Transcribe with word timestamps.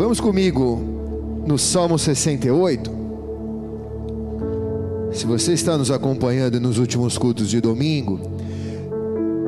Vamos 0.00 0.18
comigo 0.18 0.80
no 1.46 1.58
Salmo 1.58 1.98
68. 1.98 2.90
Se 5.12 5.26
você 5.26 5.52
está 5.52 5.76
nos 5.76 5.90
acompanhando 5.90 6.58
nos 6.58 6.78
últimos 6.78 7.18
cultos 7.18 7.50
de 7.50 7.60
domingo, 7.60 8.18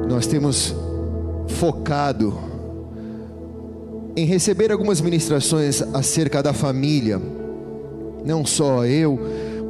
nós 0.07 0.27
temos 0.27 0.75
focado 1.49 2.39
em 4.15 4.27
receber 4.27 4.71
algumas 4.71 5.01
ministrações 5.01 5.81
acerca 5.95 6.43
da 6.43 6.53
família. 6.53 7.19
Não 8.23 8.45
só 8.45 8.85
eu, 8.85 9.19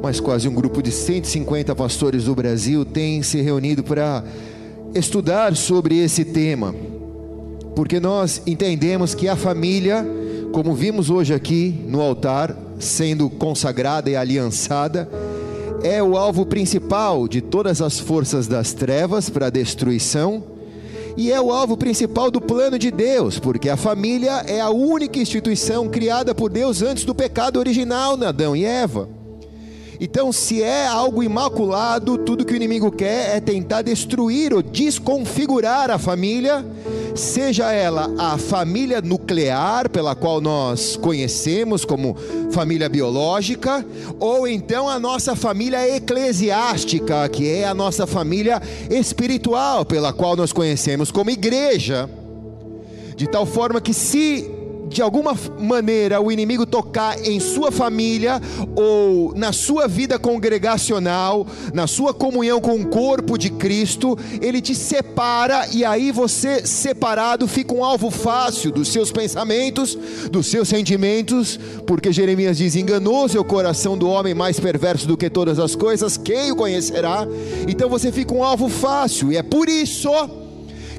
mas 0.01 0.19
quase 0.19 0.49
um 0.49 0.53
grupo 0.53 0.83
de 0.83 0.91
150 0.91 1.73
pastores 1.77 2.25
do 2.25 2.35
Brasil 2.35 2.83
tem 2.83 3.23
se 3.23 3.39
reunido 3.39 3.85
para 3.85 4.21
estudar 4.93 5.55
sobre 5.55 5.97
esse 5.99 6.25
tema. 6.25 6.75
Porque 7.73 8.01
nós 8.01 8.41
entendemos 8.45 9.15
que 9.15 9.29
a 9.29 9.37
família, 9.37 10.05
como 10.53 10.75
vimos 10.75 11.09
hoje 11.09 11.33
aqui 11.33 11.83
no 11.87 11.99
altar, 11.99 12.55
sendo 12.77 13.27
consagrada 13.27 14.07
e 14.07 14.15
aliançada, 14.15 15.09
é 15.81 16.01
o 16.01 16.15
alvo 16.15 16.45
principal 16.45 17.27
de 17.27 17.41
todas 17.41 17.81
as 17.81 17.99
forças 17.99 18.47
das 18.47 18.71
trevas 18.71 19.31
para 19.31 19.47
a 19.47 19.49
destruição 19.49 20.43
e 21.17 21.31
é 21.31 21.41
o 21.41 21.51
alvo 21.51 21.75
principal 21.75 22.29
do 22.29 22.39
plano 22.39 22.77
de 22.77 22.91
Deus, 22.91 23.39
porque 23.39 23.67
a 23.67 23.75
família 23.75 24.43
é 24.45 24.61
a 24.61 24.69
única 24.69 25.17
instituição 25.17 25.89
criada 25.89 26.35
por 26.35 26.51
Deus 26.51 26.83
antes 26.83 27.03
do 27.03 27.15
pecado 27.15 27.57
original 27.57 28.15
na 28.15 28.29
Adão 28.29 28.55
e 28.55 28.63
Eva. 28.63 29.09
Então, 29.99 30.31
se 30.31 30.61
é 30.61 30.87
algo 30.87 31.23
imaculado, 31.23 32.17
tudo 32.17 32.45
que 32.45 32.53
o 32.53 32.55
inimigo 32.55 32.91
quer 32.91 33.37
é 33.37 33.39
tentar 33.39 33.81
destruir 33.81 34.53
ou 34.53 34.61
desconfigurar 34.61 35.91
a 35.91 35.97
família, 35.97 36.65
seja 37.15 37.71
ela 37.71 38.11
a 38.17 38.37
família 38.37 39.01
nuclear, 39.01 39.89
pela 39.89 40.15
qual 40.15 40.41
nós 40.41 40.97
conhecemos 40.97 41.85
como 41.85 42.17
família 42.51 42.89
biológica, 42.89 43.85
ou 44.19 44.47
então 44.47 44.89
a 44.89 44.99
nossa 44.99 45.35
família 45.35 45.95
eclesiástica, 45.95 47.27
que 47.29 47.47
é 47.47 47.65
a 47.65 47.73
nossa 47.73 48.07
família 48.07 48.61
espiritual, 48.89 49.85
pela 49.85 50.11
qual 50.11 50.35
nós 50.35 50.51
conhecemos 50.51 51.11
como 51.11 51.29
igreja. 51.29 52.09
De 53.15 53.27
tal 53.27 53.45
forma 53.45 53.79
que, 53.79 53.93
se 53.93 54.49
de 54.93 55.01
alguma 55.01 55.35
maneira 55.59 56.21
o 56.21 56.31
inimigo 56.31 56.65
tocar 56.65 57.19
em 57.25 57.39
sua 57.39 57.71
família 57.71 58.39
ou 58.75 59.33
na 59.35 59.51
sua 59.51 59.87
vida 59.87 60.19
congregacional, 60.19 61.45
na 61.73 61.87
sua 61.87 62.13
comunhão 62.13 62.61
com 62.61 62.75
o 62.75 62.87
corpo 62.87 63.37
de 63.37 63.49
Cristo, 63.49 64.17
ele 64.41 64.61
te 64.61 64.75
separa 64.75 65.67
e 65.71 65.83
aí 65.83 66.11
você 66.11 66.65
separado 66.65 67.47
fica 67.47 67.73
um 67.73 67.83
alvo 67.83 68.11
fácil 68.11 68.71
dos 68.71 68.89
seus 68.89 69.11
pensamentos, 69.11 69.97
dos 70.31 70.47
seus 70.47 70.67
sentimentos, 70.67 71.59
porque 71.87 72.11
Jeremias 72.11 72.57
diz: 72.57 72.75
enganoso 72.75 73.37
é 73.37 73.41
o 73.41 73.45
coração 73.45 73.97
do 73.97 74.07
homem 74.07 74.33
mais 74.33 74.59
perverso 74.59 75.07
do 75.07 75.17
que 75.17 75.29
todas 75.29 75.57
as 75.57 75.75
coisas, 75.75 76.17
quem 76.17 76.51
o 76.51 76.55
conhecerá? 76.55 77.27
Então 77.67 77.89
você 77.89 78.11
fica 78.11 78.33
um 78.33 78.43
alvo 78.43 78.69
fácil 78.69 79.31
e 79.31 79.37
é 79.37 79.43
por 79.43 79.67
isso 79.67 80.09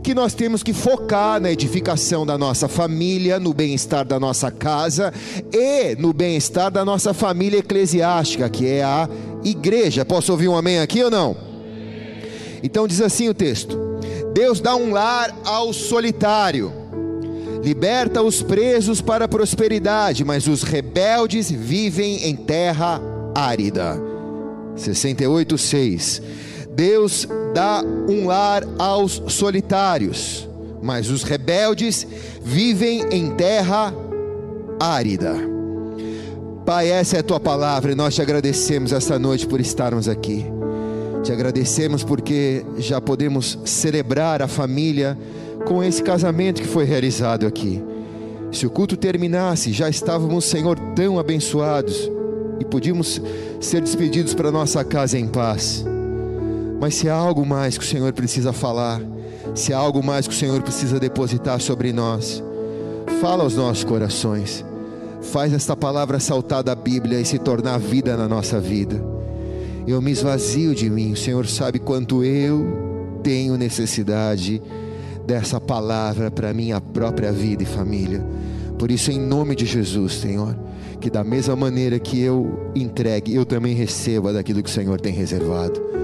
que 0.05 0.14
nós 0.14 0.34
temos 0.34 0.62
que 0.62 0.74
focar 0.74 1.41
na 1.41 1.50
edificação 1.50 2.27
da 2.27 2.36
nossa 2.36 2.69
família, 2.69 3.41
no 3.41 3.55
bem-estar 3.55 4.05
da 4.05 4.20
nossa 4.20 4.50
casa 4.50 5.10
e 5.50 5.97
no 5.97 6.12
bem-estar 6.12 6.70
da 6.70 6.84
nossa 6.84 7.14
família 7.14 7.60
eclesiástica, 7.60 8.47
que 8.50 8.66
é 8.66 8.84
a 8.84 9.08
igreja. 9.42 10.05
Posso 10.05 10.30
ouvir 10.30 10.47
um 10.47 10.56
amém 10.56 10.78
aqui 10.78 11.02
ou 11.02 11.10
não? 11.10 11.34
Então 12.62 12.86
diz 12.86 13.00
assim 13.00 13.30
o 13.30 13.34
texto: 13.34 13.78
Deus 14.34 14.60
dá 14.60 14.77
um 14.77 14.92
lar 14.92 15.34
ao 15.42 15.72
solitário, 15.72 16.70
liberta 17.64 18.22
os 18.22 18.42
presos 18.42 19.00
para 19.00 19.25
a 19.25 19.28
prosperidade, 19.28 20.22
mas 20.22 20.47
os 20.47 20.62
rebeldes 20.62 21.50
vivem 21.50 22.28
em 22.28 22.36
terra 22.36 23.00
árida. 23.34 23.98
68, 24.77 25.56
6. 25.56 26.22
Deus 26.74 27.26
dá 27.54 27.82
um 28.08 28.26
lar 28.26 28.64
aos 28.78 29.22
solitários, 29.28 30.48
mas 30.82 31.08
os 31.08 31.22
rebeldes 31.22 32.06
vivem 32.42 33.04
em 33.10 33.30
terra 33.30 33.94
árida. 34.80 35.34
Pai, 36.66 36.90
essa 36.90 37.16
é 37.16 37.20
a 37.20 37.22
tua 37.22 37.38
palavra 37.38 37.92
e 37.92 37.94
nós 37.94 38.14
te 38.14 38.22
agradecemos 38.22 38.92
esta 38.92 39.18
noite 39.18 39.46
por 39.46 39.60
estarmos 39.60 40.08
aqui. 40.08 40.46
Te 41.22 41.30
agradecemos 41.30 42.02
porque 42.02 42.64
já 42.78 43.00
podemos 43.00 43.58
celebrar 43.64 44.42
a 44.42 44.48
família 44.48 45.16
com 45.66 45.82
esse 45.82 46.02
casamento 46.02 46.60
que 46.60 46.68
foi 46.68 46.84
realizado 46.84 47.46
aqui. 47.46 47.82
Se 48.50 48.66
o 48.66 48.70
culto 48.70 48.96
terminasse, 48.96 49.72
já 49.72 49.88
estávamos, 49.88 50.44
Senhor, 50.44 50.78
tão 50.94 51.18
abençoados 51.18 52.10
e 52.58 52.64
podíamos 52.64 53.20
ser 53.60 53.80
despedidos 53.80 54.34
para 54.34 54.50
nossa 54.50 54.82
casa 54.84 55.18
em 55.18 55.26
paz. 55.26 55.84
Mas 56.84 56.97
se 56.97 57.09
há 57.09 57.15
algo 57.15 57.47
mais 57.47 57.78
que 57.78 57.83
o 57.83 57.87
Senhor 57.87 58.12
precisa 58.12 58.53
falar, 58.53 59.00
se 59.55 59.72
há 59.72 59.78
algo 59.78 60.03
mais 60.03 60.28
que 60.28 60.34
o 60.34 60.37
Senhor 60.37 60.61
precisa 60.61 61.00
depositar 61.00 61.59
sobre 61.59 61.95
nós, 61.95 62.45
fala 63.22 63.43
aos 63.43 63.56
nossos 63.56 63.84
corações. 63.84 64.62
Faz 65.22 65.55
esta 65.55 65.75
palavra 65.75 66.21
saltar 66.21 66.62
da 66.62 66.75
Bíblia 66.75 67.19
e 67.19 67.25
se 67.25 67.39
tornar 67.39 67.78
vida 67.78 68.19
na 68.19 68.28
nossa 68.28 68.61
vida. 68.61 69.03
Eu 69.87 70.03
me 70.03 70.11
esvazio 70.11 70.75
de 70.75 70.91
mim, 70.91 71.12
o 71.12 71.17
Senhor 71.17 71.47
sabe 71.47 71.78
quanto 71.78 72.22
eu 72.22 73.19
tenho 73.22 73.56
necessidade 73.56 74.61
dessa 75.27 75.59
palavra 75.59 76.31
para 76.31 76.53
minha 76.53 76.83
própria 76.83 77.33
vida 77.33 77.62
e 77.62 77.66
família. 77.66 78.22
Por 78.78 78.91
isso, 78.91 79.11
em 79.11 79.19
nome 79.19 79.56
de 79.56 79.65
Jesus, 79.65 80.16
Senhor, 80.16 80.55
que 81.01 81.09
da 81.09 81.25
mesma 81.25 81.56
maneira 81.56 81.99
que 81.99 82.21
eu 82.21 82.71
entregue, 82.75 83.34
eu 83.34 83.47
também 83.47 83.75
receba 83.75 84.34
daquilo 84.34 84.62
que 84.62 84.69
o 84.69 84.72
Senhor 84.72 85.01
tem 85.01 85.15
reservado. 85.15 86.03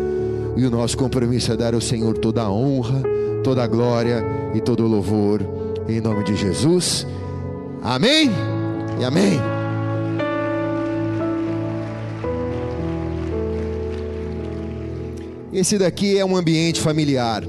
E 0.56 0.64
o 0.64 0.70
nosso 0.70 0.96
compromisso 0.96 1.52
é 1.52 1.56
dar 1.56 1.74
ao 1.74 1.80
Senhor 1.80 2.18
toda 2.18 2.42
a 2.42 2.50
honra, 2.50 3.02
toda 3.42 3.62
a 3.62 3.66
glória 3.66 4.24
e 4.54 4.60
todo 4.60 4.84
o 4.84 4.88
louvor. 4.88 5.40
Em 5.88 6.00
nome 6.00 6.24
de 6.24 6.36
Jesus. 6.36 7.06
Amém 7.82 8.30
e 9.00 9.04
amém. 9.04 9.40
Esse 15.52 15.78
daqui 15.78 16.16
é 16.18 16.24
um 16.24 16.36
ambiente 16.36 16.80
familiar. 16.80 17.42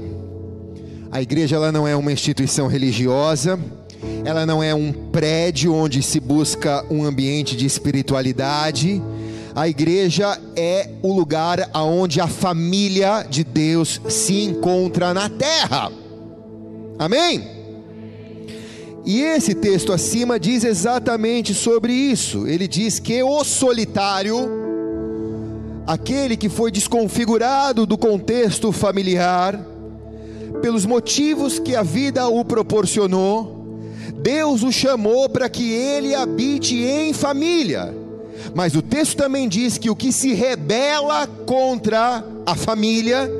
A 1.10 1.22
igreja 1.22 1.56
ela 1.56 1.70
não 1.70 1.86
é 1.86 1.94
uma 1.94 2.10
instituição 2.10 2.66
religiosa, 2.66 3.58
ela 4.24 4.44
não 4.44 4.62
é 4.62 4.74
um 4.74 4.92
prédio 4.92 5.74
onde 5.74 6.02
se 6.02 6.18
busca 6.18 6.84
um 6.90 7.04
ambiente 7.04 7.56
de 7.56 7.66
espiritualidade 7.66 9.00
a 9.54 9.68
igreja 9.68 10.40
é 10.56 10.88
o 11.02 11.12
lugar 11.12 11.68
aonde 11.72 12.20
a 12.20 12.26
família 12.26 13.22
de 13.28 13.44
Deus 13.44 14.00
se 14.08 14.42
encontra 14.42 15.12
na 15.12 15.28
terra. 15.28 15.92
Amém? 16.98 17.42
E 19.04 19.20
esse 19.20 19.54
texto 19.54 19.92
acima 19.92 20.38
diz 20.38 20.64
exatamente 20.64 21.52
sobre 21.52 21.92
isso. 21.92 22.46
Ele 22.46 22.68
diz 22.68 22.98
que 22.98 23.22
o 23.22 23.44
solitário, 23.44 24.48
aquele 25.86 26.36
que 26.36 26.48
foi 26.48 26.70
desconfigurado 26.70 27.84
do 27.84 27.98
contexto 27.98 28.70
familiar, 28.70 29.60
pelos 30.62 30.86
motivos 30.86 31.58
que 31.58 31.74
a 31.74 31.82
vida 31.82 32.28
o 32.28 32.44
proporcionou, 32.44 33.80
Deus 34.22 34.62
o 34.62 34.70
chamou 34.70 35.28
para 35.28 35.48
que 35.48 35.72
ele 35.72 36.14
habite 36.14 36.76
em 36.76 37.12
família. 37.12 38.01
Mas 38.54 38.74
o 38.74 38.82
texto 38.82 39.16
também 39.16 39.48
diz 39.48 39.78
que 39.78 39.90
o 39.90 39.96
que 39.96 40.12
se 40.12 40.32
rebela 40.34 41.26
contra 41.26 42.24
a 42.44 42.54
família, 42.54 43.30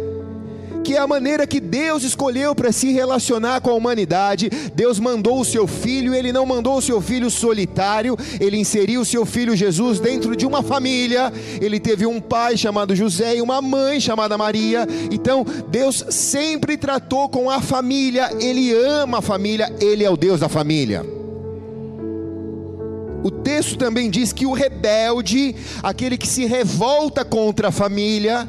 que 0.83 0.95
é 0.95 0.99
a 0.99 1.07
maneira 1.07 1.47
que 1.47 1.61
Deus 1.61 2.03
escolheu 2.03 2.55
para 2.55 2.73
se 2.73 2.93
relacionar 2.93 3.61
com 3.61 3.71
a 3.71 3.75
humanidade. 3.75 4.51
Deus 4.75 4.99
mandou 4.99 5.41
o 5.41 5.45
seu 5.45 5.67
filho, 5.67 6.15
ele 6.15 6.33
não 6.33 6.45
mandou 6.45 6.77
o 6.77 6.83
seu 6.83 7.01
filho 7.01 7.31
solitário, 7.31 8.17
ele 8.41 8.57
inseriu 8.57 9.03
o 9.03 9.05
seu 9.05 9.25
filho 9.25 9.57
Jesus 9.57 10.01
dentro 10.01 10.35
de 10.35 10.45
uma 10.45 10.63
família. 10.63 11.33
Ele 11.61 11.79
teve 11.79 12.07
um 12.07 12.21
pai 12.21 12.57
chamado 12.57 12.97
José 12.97 13.37
e 13.37 13.43
uma 13.43 13.63
mãe 13.63 14.01
chamada 14.01 14.37
Maria. 14.37 14.87
Então, 15.11 15.47
Deus 15.69 16.05
sempre 16.11 16.77
tratou 16.77 17.29
com 17.29 17.49
a 17.49 17.61
família, 17.61 18.31
ele 18.41 18.73
ama 18.75 19.19
a 19.19 19.23
família, 19.23 19.73
ele 19.81 20.05
é 20.05 20.11
o 20.11 20.17
Deus 20.17 20.41
da 20.41 20.49
família. 20.49 21.22
O 23.23 23.31
texto 23.31 23.77
também 23.77 24.11
diz 24.11 24.33
que 24.33 24.47
o 24.47 24.53
rebelde, 24.53 25.55
aquele 25.83 26.17
que 26.17 26.27
se 26.27 26.45
revolta 26.45 27.25
contra 27.25 27.69
a 27.69 27.73
família, 27.73 28.49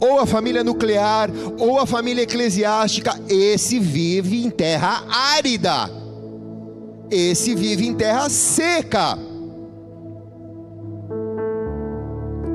ou 0.00 0.18
a 0.20 0.26
família 0.26 0.64
nuclear, 0.64 1.30
ou 1.58 1.78
a 1.78 1.86
família 1.86 2.22
eclesiástica, 2.22 3.18
esse 3.28 3.78
vive 3.78 4.44
em 4.44 4.50
terra 4.50 5.04
árida, 5.08 5.90
esse 7.10 7.54
vive 7.54 7.86
em 7.86 7.94
terra 7.94 8.28
seca. 8.28 9.18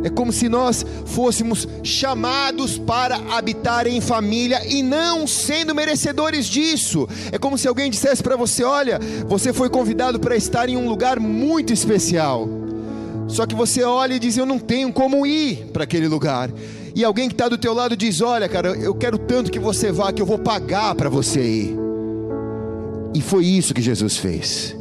É 0.03 0.09
como 0.09 0.31
se 0.31 0.49
nós 0.49 0.85
fôssemos 1.05 1.67
chamados 1.83 2.77
para 2.77 3.17
habitar 3.35 3.85
em 3.87 4.01
família 4.01 4.61
e 4.67 4.81
não 4.81 5.27
sendo 5.27 5.75
merecedores 5.75 6.47
disso. 6.47 7.07
É 7.31 7.37
como 7.37 7.57
se 7.57 7.67
alguém 7.67 7.91
dissesse 7.91 8.23
para 8.23 8.35
você: 8.35 8.63
Olha, 8.63 8.99
você 9.27 9.53
foi 9.53 9.69
convidado 9.69 10.19
para 10.19 10.35
estar 10.35 10.67
em 10.69 10.77
um 10.77 10.89
lugar 10.89 11.19
muito 11.19 11.71
especial. 11.71 12.47
Só 13.27 13.45
que 13.45 13.55
você 13.55 13.83
olha 13.83 14.15
e 14.15 14.19
diz: 14.19 14.37
Eu 14.37 14.45
não 14.45 14.59
tenho 14.59 14.91
como 14.91 15.25
ir 15.25 15.67
para 15.71 15.83
aquele 15.83 16.07
lugar. 16.07 16.49
E 16.93 17.03
alguém 17.03 17.29
que 17.29 17.33
está 17.33 17.47
do 17.47 17.57
teu 17.57 17.73
lado 17.73 17.95
diz: 17.95 18.21
Olha, 18.21 18.49
cara, 18.49 18.69
eu 18.69 18.95
quero 18.95 19.17
tanto 19.17 19.51
que 19.51 19.59
você 19.59 19.91
vá 19.91 20.11
que 20.11 20.21
eu 20.21 20.25
vou 20.25 20.39
pagar 20.39 20.95
para 20.95 21.09
você 21.09 21.41
ir. 21.41 21.77
E 23.13 23.21
foi 23.21 23.45
isso 23.45 23.73
que 23.73 23.81
Jesus 23.81 24.17
fez. 24.17 24.75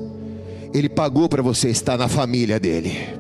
Ele 0.72 0.88
pagou 0.88 1.28
para 1.28 1.42
você 1.42 1.68
estar 1.68 1.98
na 1.98 2.08
família 2.08 2.58
dele. 2.58 3.19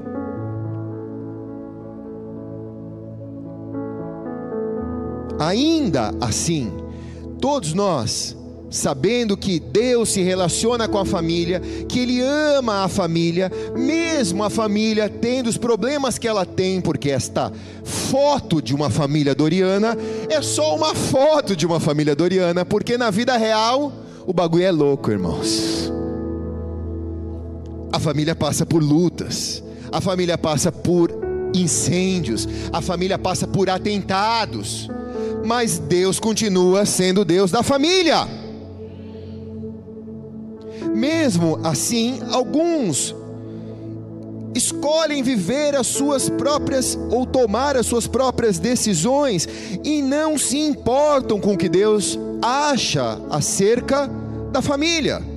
Ainda 5.40 6.14
assim, 6.20 6.70
todos 7.40 7.72
nós, 7.72 8.36
sabendo 8.68 9.38
que 9.38 9.58
Deus 9.58 10.10
se 10.10 10.20
relaciona 10.20 10.86
com 10.86 10.98
a 10.98 11.04
família, 11.06 11.60
que 11.88 12.00
Ele 12.00 12.20
ama 12.20 12.84
a 12.84 12.88
família, 12.88 13.50
mesmo 13.74 14.44
a 14.44 14.50
família 14.50 15.08
tendo 15.08 15.46
os 15.48 15.56
problemas 15.56 16.18
que 16.18 16.28
ela 16.28 16.44
tem, 16.44 16.78
porque 16.78 17.08
esta 17.08 17.50
foto 17.82 18.60
de 18.60 18.74
uma 18.74 18.90
família 18.90 19.34
doriana 19.34 19.96
é 20.28 20.42
só 20.42 20.76
uma 20.76 20.94
foto 20.94 21.56
de 21.56 21.64
uma 21.64 21.80
família 21.80 22.14
doriana, 22.14 22.62
porque 22.62 22.98
na 22.98 23.10
vida 23.10 23.34
real 23.38 23.94
o 24.26 24.34
bagulho 24.34 24.64
é 24.64 24.70
louco, 24.70 25.10
irmãos. 25.10 25.90
A 27.90 27.98
família 27.98 28.36
passa 28.36 28.66
por 28.66 28.82
lutas, 28.82 29.64
a 29.90 30.02
família 30.02 30.36
passa 30.36 30.70
por 30.70 31.10
incêndios, 31.54 32.46
a 32.70 32.82
família 32.82 33.18
passa 33.18 33.46
por 33.46 33.70
atentados 33.70 34.90
mas 35.44 35.78
Deus 35.78 36.18
continua 36.18 36.84
sendo 36.86 37.24
Deus 37.24 37.50
da 37.50 37.62
família. 37.62 38.26
Mesmo 40.94 41.60
assim, 41.64 42.20
alguns 42.30 43.14
escolhem 44.54 45.22
viver 45.22 45.76
as 45.76 45.86
suas 45.86 46.28
próprias 46.28 46.98
ou 47.10 47.24
tomar 47.24 47.76
as 47.76 47.86
suas 47.86 48.06
próprias 48.06 48.58
decisões 48.58 49.48
e 49.84 50.02
não 50.02 50.36
se 50.36 50.58
importam 50.58 51.38
com 51.38 51.54
o 51.54 51.56
que 51.56 51.68
Deus 51.68 52.18
acha 52.42 53.20
acerca 53.30 54.10
da 54.50 54.60
família 54.60 55.29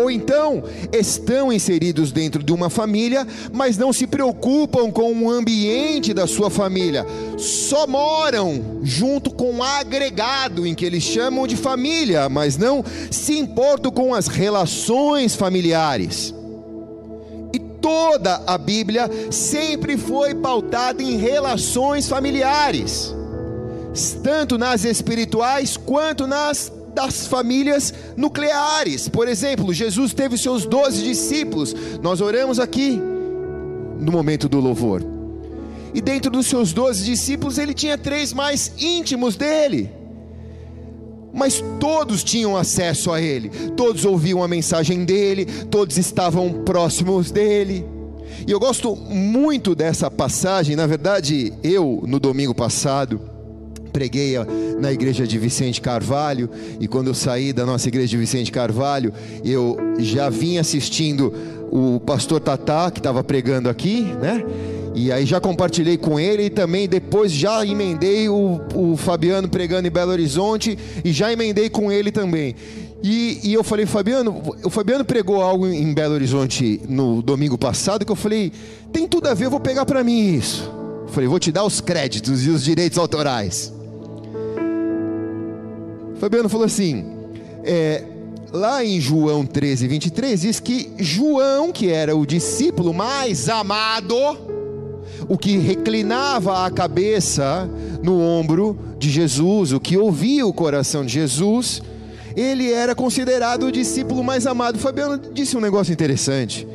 ou 0.00 0.10
então 0.10 0.62
estão 0.92 1.52
inseridos 1.52 2.12
dentro 2.12 2.42
de 2.42 2.52
uma 2.52 2.70
família, 2.70 3.26
mas 3.52 3.76
não 3.76 3.92
se 3.92 4.06
preocupam 4.06 4.90
com 4.90 5.12
o 5.12 5.30
ambiente 5.30 6.14
da 6.14 6.26
sua 6.26 6.50
família, 6.50 7.06
só 7.36 7.86
moram 7.86 8.80
junto 8.82 9.30
com 9.30 9.56
o 9.56 9.62
agregado 9.62 10.66
em 10.66 10.74
que 10.74 10.84
eles 10.84 11.02
chamam 11.02 11.46
de 11.46 11.56
família, 11.56 12.28
mas 12.28 12.56
não 12.56 12.84
se 13.10 13.38
importam 13.38 13.90
com 13.90 14.14
as 14.14 14.26
relações 14.26 15.34
familiares. 15.34 16.34
E 17.52 17.58
toda 17.58 18.42
a 18.46 18.56
Bíblia 18.56 19.10
sempre 19.30 19.96
foi 19.96 20.34
pautada 20.34 21.02
em 21.02 21.16
relações 21.16 22.08
familiares, 22.08 23.14
tanto 24.22 24.56
nas 24.56 24.84
espirituais 24.84 25.76
quanto 25.76 26.26
nas 26.26 26.72
das 26.94 27.26
famílias 27.26 27.94
nucleares. 28.16 29.08
Por 29.08 29.28
exemplo, 29.28 29.72
Jesus 29.72 30.12
teve 30.12 30.36
seus 30.36 30.66
doze 30.66 31.02
discípulos. 31.02 31.74
Nós 32.02 32.20
oramos 32.20 32.58
aqui 32.58 33.00
no 33.98 34.12
momento 34.12 34.48
do 34.48 34.60
louvor. 34.60 35.02
E 35.92 36.00
dentro 36.00 36.30
dos 36.30 36.46
seus 36.46 36.72
doze 36.72 37.04
discípulos, 37.04 37.58
ele 37.58 37.74
tinha 37.74 37.98
três 37.98 38.32
mais 38.32 38.72
íntimos 38.78 39.36
dele. 39.36 39.90
Mas 41.32 41.62
todos 41.78 42.24
tinham 42.24 42.56
acesso 42.56 43.12
a 43.12 43.20
ele, 43.20 43.50
todos 43.76 44.04
ouviam 44.04 44.42
a 44.42 44.48
mensagem 44.48 45.04
dele, 45.04 45.46
todos 45.70 45.96
estavam 45.96 46.64
próximos 46.64 47.30
dele. 47.30 47.86
E 48.46 48.50
eu 48.50 48.58
gosto 48.58 48.96
muito 48.96 49.74
dessa 49.74 50.10
passagem, 50.10 50.74
na 50.74 50.86
verdade, 50.86 51.52
eu, 51.62 52.02
no 52.06 52.18
domingo 52.18 52.54
passado, 52.54 53.20
preguei 53.90 54.36
na 54.78 54.92
igreja 54.92 55.26
de 55.26 55.38
Vicente 55.38 55.80
Carvalho 55.80 56.48
e 56.78 56.88
quando 56.88 57.08
eu 57.08 57.14
saí 57.14 57.52
da 57.52 57.66
nossa 57.66 57.88
igreja 57.88 58.08
de 58.08 58.16
Vicente 58.16 58.50
Carvalho, 58.50 59.12
eu 59.44 59.76
já 59.98 60.30
vim 60.30 60.58
assistindo 60.58 61.32
o 61.70 62.00
pastor 62.00 62.40
Tatá 62.40 62.90
que 62.90 63.00
estava 63.00 63.22
pregando 63.22 63.68
aqui, 63.68 64.02
né? 64.20 64.44
E 64.94 65.12
aí 65.12 65.24
já 65.24 65.40
compartilhei 65.40 65.96
com 65.96 66.18
ele 66.18 66.46
e 66.46 66.50
também 66.50 66.88
depois 66.88 67.30
já 67.30 67.64
emendei 67.64 68.28
o, 68.28 68.60
o 68.74 68.96
Fabiano 68.96 69.48
pregando 69.48 69.86
em 69.86 69.90
Belo 69.90 70.10
Horizonte 70.10 70.76
e 71.04 71.12
já 71.12 71.32
emendei 71.32 71.70
com 71.70 71.92
ele 71.92 72.10
também. 72.10 72.56
E, 73.02 73.40
e, 73.44 73.54
eu 73.54 73.64
falei, 73.64 73.86
Fabiano, 73.86 74.42
o 74.62 74.68
Fabiano 74.68 75.04
pregou 75.04 75.40
algo 75.40 75.66
em 75.66 75.94
Belo 75.94 76.14
Horizonte 76.14 76.82
no 76.86 77.22
domingo 77.22 77.56
passado 77.56 78.04
que 78.04 78.12
eu 78.12 78.16
falei, 78.16 78.52
tem 78.92 79.08
tudo 79.08 79.28
a 79.28 79.32
ver, 79.32 79.46
eu 79.46 79.50
vou 79.50 79.60
pegar 79.60 79.86
para 79.86 80.04
mim 80.04 80.34
isso. 80.34 80.70
Eu 81.02 81.08
falei, 81.08 81.28
vou 81.28 81.38
te 81.38 81.50
dar 81.50 81.64
os 81.64 81.80
créditos 81.80 82.44
e 82.44 82.50
os 82.50 82.62
direitos 82.62 82.98
autorais. 82.98 83.72
Fabiano 86.20 86.50
falou 86.50 86.66
assim: 86.66 87.06
é, 87.64 88.04
lá 88.52 88.84
em 88.84 89.00
João 89.00 89.46
13, 89.46 89.88
23, 89.88 90.40
diz 90.42 90.60
que 90.60 90.92
João, 90.98 91.72
que 91.72 91.88
era 91.88 92.14
o 92.14 92.26
discípulo 92.26 92.92
mais 92.92 93.48
amado, 93.48 94.14
o 95.26 95.38
que 95.38 95.56
reclinava 95.56 96.66
a 96.66 96.70
cabeça 96.70 97.68
no 98.02 98.20
ombro 98.20 98.78
de 98.98 99.08
Jesus, 99.08 99.72
o 99.72 99.80
que 99.80 99.96
ouvia 99.96 100.46
o 100.46 100.52
coração 100.52 101.06
de 101.06 101.14
Jesus, 101.14 101.80
ele 102.36 102.70
era 102.70 102.94
considerado 102.94 103.64
o 103.64 103.72
discípulo 103.72 104.22
mais 104.22 104.46
amado. 104.46 104.78
Fabiano 104.78 105.18
disse 105.32 105.56
um 105.56 105.60
negócio 105.60 105.90
interessante. 105.90 106.68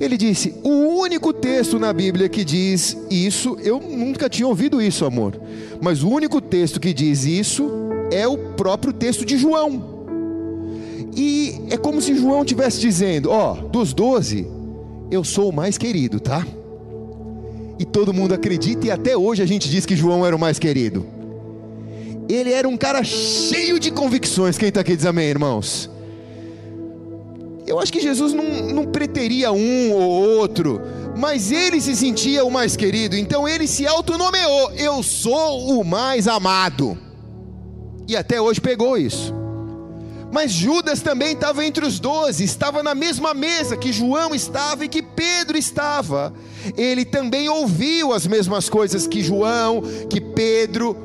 Ele 0.00 0.16
disse: 0.16 0.54
O 0.62 0.98
único 0.98 1.30
texto 1.34 1.78
na 1.78 1.92
Bíblia 1.92 2.26
que 2.26 2.42
diz 2.42 2.96
isso, 3.10 3.58
eu 3.62 3.80
nunca 3.80 4.30
tinha 4.30 4.48
ouvido 4.48 4.80
isso, 4.80 5.04
amor, 5.04 5.38
mas 5.78 6.02
o 6.02 6.08
único 6.08 6.40
texto 6.40 6.80
que 6.80 6.94
diz 6.94 7.26
isso 7.26 7.87
é 8.10 8.26
o 8.26 8.36
próprio 8.54 8.92
texto 8.92 9.24
de 9.24 9.36
João. 9.36 9.98
E 11.16 11.62
é 11.70 11.76
como 11.76 12.00
se 12.00 12.14
João 12.14 12.42
estivesse 12.42 12.80
dizendo: 12.80 13.30
Ó, 13.30 13.52
oh, 13.52 13.68
dos 13.68 13.92
doze, 13.92 14.46
eu 15.10 15.24
sou 15.24 15.50
o 15.50 15.52
mais 15.52 15.76
querido, 15.76 16.20
tá? 16.20 16.46
E 17.78 17.84
todo 17.84 18.12
mundo 18.12 18.34
acredita, 18.34 18.86
e 18.86 18.90
até 18.90 19.16
hoje 19.16 19.42
a 19.42 19.46
gente 19.46 19.68
diz 19.68 19.86
que 19.86 19.96
João 19.96 20.26
era 20.26 20.34
o 20.34 20.38
mais 20.38 20.58
querido. 20.58 21.06
Ele 22.28 22.52
era 22.52 22.68
um 22.68 22.76
cara 22.76 23.02
cheio 23.02 23.78
de 23.78 23.90
convicções. 23.90 24.58
Quem 24.58 24.68
está 24.68 24.80
aqui 24.80 24.94
diz 24.94 25.06
amém, 25.06 25.28
irmãos? 25.28 25.88
Eu 27.66 27.78
acho 27.78 27.92
que 27.92 28.00
Jesus 28.00 28.32
não, 28.32 28.44
não 28.68 28.84
preteria 28.86 29.52
um 29.52 29.92
ou 29.92 30.38
outro, 30.38 30.80
mas 31.16 31.52
ele 31.52 31.80
se 31.80 31.94
sentia 31.94 32.44
o 32.44 32.50
mais 32.50 32.76
querido, 32.76 33.16
então 33.16 33.46
ele 33.46 33.66
se 33.66 33.86
autonomeou: 33.86 34.72
Eu 34.72 35.02
sou 35.02 35.80
o 35.80 35.84
mais 35.84 36.26
amado 36.26 37.07
e 38.08 38.16
até 38.16 38.40
hoje 38.40 38.60
pegou 38.60 38.96
isso. 38.96 39.34
Mas 40.32 40.50
Judas 40.50 41.00
também 41.00 41.32
estava 41.32 41.64
entre 41.64 41.86
os 41.86 42.00
doze, 42.00 42.44
estava 42.44 42.82
na 42.82 42.94
mesma 42.94 43.32
mesa 43.32 43.76
que 43.76 43.92
João 43.92 44.34
estava 44.34 44.84
e 44.84 44.88
que 44.88 45.02
Pedro 45.02 45.56
estava. 45.56 46.32
Ele 46.76 47.04
também 47.04 47.48
ouviu 47.48 48.12
as 48.12 48.26
mesmas 48.26 48.68
coisas 48.68 49.06
que 49.06 49.22
João, 49.22 49.82
que 50.08 50.20
Pedro, 50.20 50.96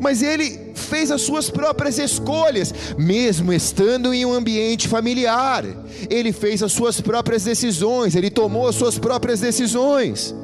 mas 0.00 0.20
ele 0.20 0.72
fez 0.74 1.12
as 1.12 1.22
suas 1.22 1.48
próprias 1.48 1.96
escolhas, 1.96 2.74
mesmo 2.98 3.52
estando 3.52 4.12
em 4.12 4.26
um 4.26 4.32
ambiente 4.32 4.88
familiar. 4.88 5.64
Ele 6.10 6.32
fez 6.32 6.60
as 6.60 6.72
suas 6.72 7.00
próprias 7.00 7.44
decisões, 7.44 8.16
ele 8.16 8.30
tomou 8.30 8.66
as 8.66 8.74
suas 8.74 8.98
próprias 8.98 9.38
decisões 9.38 10.34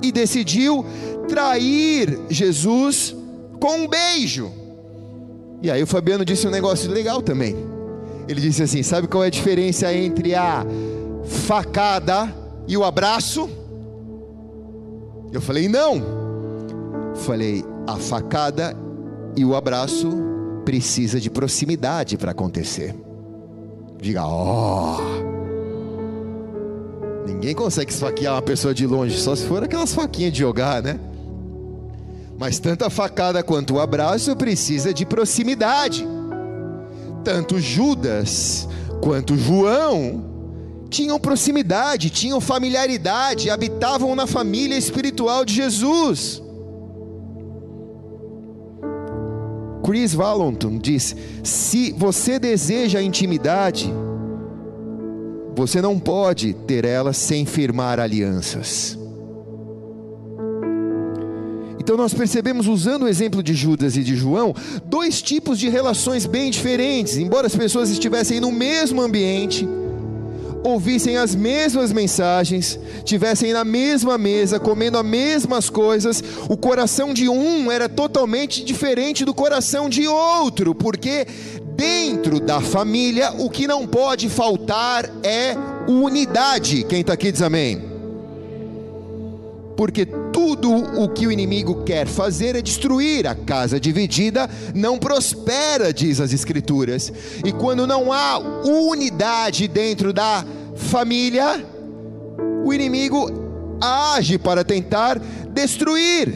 e 0.00 0.12
decidiu 0.12 0.86
trair 1.28 2.16
Jesus 2.30 3.16
com 3.62 3.76
um 3.76 3.86
beijo. 3.86 4.50
E 5.62 5.70
aí 5.70 5.80
o 5.80 5.86
Fabiano 5.86 6.24
disse 6.24 6.48
um 6.48 6.50
negócio 6.50 6.90
legal 6.90 7.22
também. 7.22 7.54
Ele 8.28 8.40
disse 8.40 8.64
assim: 8.64 8.82
sabe 8.82 9.06
qual 9.06 9.22
é 9.22 9.28
a 9.28 9.30
diferença 9.30 9.94
entre 9.94 10.34
a 10.34 10.66
facada 11.24 12.34
e 12.66 12.76
o 12.76 12.82
abraço? 12.82 13.48
Eu 15.32 15.40
falei: 15.40 15.68
não. 15.68 16.02
Falei: 17.14 17.64
a 17.86 17.96
facada 17.98 18.76
e 19.36 19.44
o 19.44 19.54
abraço 19.54 20.10
precisa 20.64 21.20
de 21.20 21.30
proximidade 21.30 22.18
para 22.18 22.32
acontecer. 22.32 22.92
Diga, 24.00 24.24
ó. 24.26 24.98
Oh. 24.98 25.32
Ninguém 27.28 27.54
consegue 27.54 27.92
esfaquear 27.92 28.34
uma 28.34 28.42
pessoa 28.42 28.74
de 28.74 28.84
longe, 28.88 29.16
só 29.16 29.36
se 29.36 29.46
for 29.46 29.62
aquelas 29.62 29.94
faquinhas 29.94 30.32
de 30.32 30.40
jogar, 30.40 30.82
né? 30.82 30.98
Mas 32.42 32.58
tanto 32.58 32.84
a 32.84 32.90
facada 32.90 33.40
quanto 33.40 33.74
o 33.74 33.80
abraço 33.80 34.34
precisa 34.34 34.92
de 34.92 35.06
proximidade. 35.06 36.04
Tanto 37.22 37.60
Judas 37.60 38.68
quanto 39.00 39.36
João 39.36 40.24
tinham 40.90 41.20
proximidade, 41.20 42.10
tinham 42.10 42.40
familiaridade, 42.40 43.48
habitavam 43.48 44.16
na 44.16 44.26
família 44.26 44.76
espiritual 44.76 45.44
de 45.44 45.54
Jesus. 45.54 46.42
Chris 49.84 50.12
Valentin 50.12 50.78
diz: 50.78 51.14
se 51.44 51.92
você 51.92 52.40
deseja 52.40 53.00
intimidade, 53.00 53.88
você 55.54 55.80
não 55.80 55.96
pode 55.96 56.54
ter 56.54 56.84
ela 56.84 57.12
sem 57.12 57.46
firmar 57.46 58.00
alianças. 58.00 58.98
Então 61.82 61.96
nós 61.96 62.14
percebemos, 62.14 62.68
usando 62.68 63.02
o 63.02 63.08
exemplo 63.08 63.42
de 63.42 63.54
Judas 63.54 63.96
e 63.96 64.04
de 64.04 64.14
João, 64.14 64.54
dois 64.84 65.20
tipos 65.20 65.58
de 65.58 65.68
relações 65.68 66.26
bem 66.26 66.48
diferentes. 66.48 67.16
Embora 67.16 67.48
as 67.48 67.56
pessoas 67.56 67.90
estivessem 67.90 68.38
no 68.38 68.52
mesmo 68.52 69.02
ambiente, 69.02 69.68
ouvissem 70.62 71.16
as 71.16 71.34
mesmas 71.34 71.92
mensagens, 71.92 72.78
tivessem 73.02 73.52
na 73.52 73.64
mesma 73.64 74.16
mesa, 74.16 74.60
comendo 74.60 74.96
as 74.96 75.04
mesmas 75.04 75.68
coisas, 75.68 76.22
o 76.48 76.56
coração 76.56 77.12
de 77.12 77.28
um 77.28 77.68
era 77.68 77.88
totalmente 77.88 78.64
diferente 78.64 79.24
do 79.24 79.34
coração 79.34 79.88
de 79.88 80.06
outro, 80.06 80.76
porque 80.76 81.26
dentro 81.74 82.38
da 82.38 82.60
família 82.60 83.32
o 83.40 83.50
que 83.50 83.66
não 83.66 83.88
pode 83.88 84.28
faltar 84.28 85.10
é 85.24 85.56
unidade. 85.88 86.84
Quem 86.84 87.00
está 87.00 87.14
aqui 87.14 87.32
diz 87.32 87.42
amém. 87.42 87.91
Porque 89.82 90.06
tudo 90.06 90.72
o 90.72 91.08
que 91.08 91.26
o 91.26 91.32
inimigo 91.32 91.82
quer 91.82 92.06
fazer 92.06 92.54
é 92.54 92.62
destruir. 92.62 93.26
A 93.26 93.34
casa 93.34 93.80
dividida 93.80 94.48
não 94.72 94.96
prospera, 94.96 95.92
diz 95.92 96.20
as 96.20 96.32
Escrituras. 96.32 97.12
E 97.44 97.50
quando 97.50 97.84
não 97.84 98.12
há 98.12 98.38
unidade 98.38 99.66
dentro 99.66 100.12
da 100.12 100.44
família, 100.76 101.66
o 102.64 102.72
inimigo 102.72 103.28
age 103.80 104.38
para 104.38 104.62
tentar 104.62 105.18
destruir. 105.52 106.32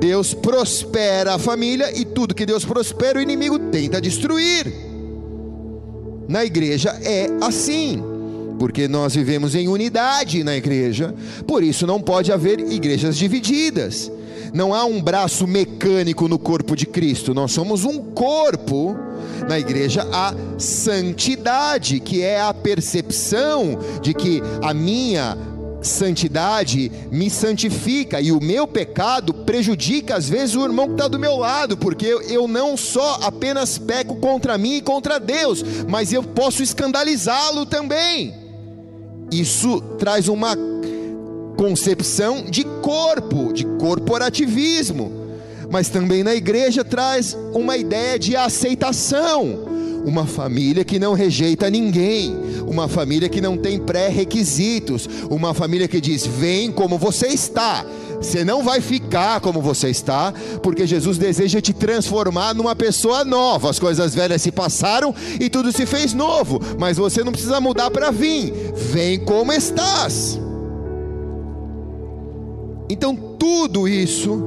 Deus 0.00 0.34
prospera 0.34 1.34
a 1.34 1.38
família 1.38 1.96
e 1.96 2.04
tudo 2.04 2.34
que 2.34 2.44
Deus 2.44 2.64
prospera, 2.64 3.20
o 3.20 3.22
inimigo 3.22 3.60
tenta 3.70 4.00
destruir. 4.00 4.74
Na 6.28 6.44
igreja 6.44 6.98
é 7.00 7.28
assim 7.40 8.09
porque 8.60 8.86
nós 8.86 9.14
vivemos 9.14 9.54
em 9.54 9.68
unidade 9.68 10.44
na 10.44 10.54
igreja, 10.54 11.14
por 11.46 11.64
isso 11.64 11.86
não 11.86 11.98
pode 11.98 12.30
haver 12.30 12.60
igrejas 12.60 13.16
divididas. 13.16 14.12
Não 14.52 14.74
há 14.74 14.84
um 14.84 15.00
braço 15.00 15.46
mecânico 15.46 16.28
no 16.28 16.38
corpo 16.38 16.76
de 16.76 16.84
Cristo, 16.84 17.32
nós 17.32 17.52
somos 17.52 17.86
um 17.86 18.12
corpo. 18.12 18.94
Na 19.48 19.58
igreja 19.58 20.06
há 20.12 20.34
santidade, 20.58 22.00
que 22.00 22.20
é 22.20 22.38
a 22.38 22.52
percepção 22.52 23.78
de 24.02 24.12
que 24.12 24.42
a 24.60 24.74
minha 24.74 25.38
santidade 25.80 26.92
me 27.10 27.30
santifica 27.30 28.20
e 28.20 28.30
o 28.30 28.42
meu 28.42 28.68
pecado 28.68 29.32
prejudica 29.32 30.16
às 30.16 30.28
vezes 30.28 30.54
o 30.54 30.64
irmão 30.64 30.88
que 30.88 30.92
está 30.92 31.08
do 31.08 31.18
meu 31.18 31.38
lado, 31.38 31.78
porque 31.78 32.08
eu 32.28 32.46
não 32.46 32.76
só 32.76 33.20
apenas 33.22 33.78
peco 33.78 34.16
contra 34.16 34.58
mim 34.58 34.76
e 34.76 34.82
contra 34.82 35.18
Deus, 35.18 35.64
mas 35.88 36.12
eu 36.12 36.22
posso 36.22 36.62
escandalizá-lo 36.62 37.64
também. 37.64 38.39
Isso 39.30 39.80
traz 39.98 40.28
uma 40.28 40.56
concepção 41.56 42.42
de 42.42 42.64
corpo, 42.64 43.52
de 43.52 43.64
corporativismo, 43.78 45.12
mas 45.70 45.88
também 45.88 46.24
na 46.24 46.34
igreja 46.34 46.84
traz 46.84 47.36
uma 47.52 47.76
ideia 47.76 48.18
de 48.18 48.34
aceitação. 48.34 49.68
Uma 50.04 50.26
família 50.26 50.82
que 50.82 50.98
não 50.98 51.12
rejeita 51.12 51.68
ninguém, 51.68 52.34
uma 52.66 52.88
família 52.88 53.28
que 53.28 53.38
não 53.38 53.58
tem 53.58 53.78
pré-requisitos, 53.78 55.06
uma 55.28 55.52
família 55.52 55.86
que 55.86 56.00
diz: 56.00 56.26
vem 56.26 56.72
como 56.72 56.96
você 56.96 57.26
está, 57.26 57.84
você 58.20 58.44
não 58.44 58.62
vai 58.62 58.80
ficar 58.80 59.40
como 59.40 59.62
você 59.62 59.88
está, 59.88 60.32
porque 60.62 60.86
Jesus 60.86 61.16
deseja 61.16 61.60
te 61.60 61.72
transformar 61.72 62.54
numa 62.54 62.76
pessoa 62.76 63.24
nova. 63.24 63.70
As 63.70 63.78
coisas 63.78 64.14
velhas 64.14 64.42
se 64.42 64.52
passaram 64.52 65.14
e 65.40 65.48
tudo 65.48 65.72
se 65.72 65.86
fez 65.86 66.12
novo, 66.12 66.60
mas 66.78 66.98
você 66.98 67.24
não 67.24 67.32
precisa 67.32 67.60
mudar 67.60 67.90
para 67.90 68.10
vir. 68.10 68.52
Vem 68.92 69.18
como 69.24 69.52
estás. 69.52 70.38
Então, 72.90 73.16
tudo 73.16 73.88
isso, 73.88 74.42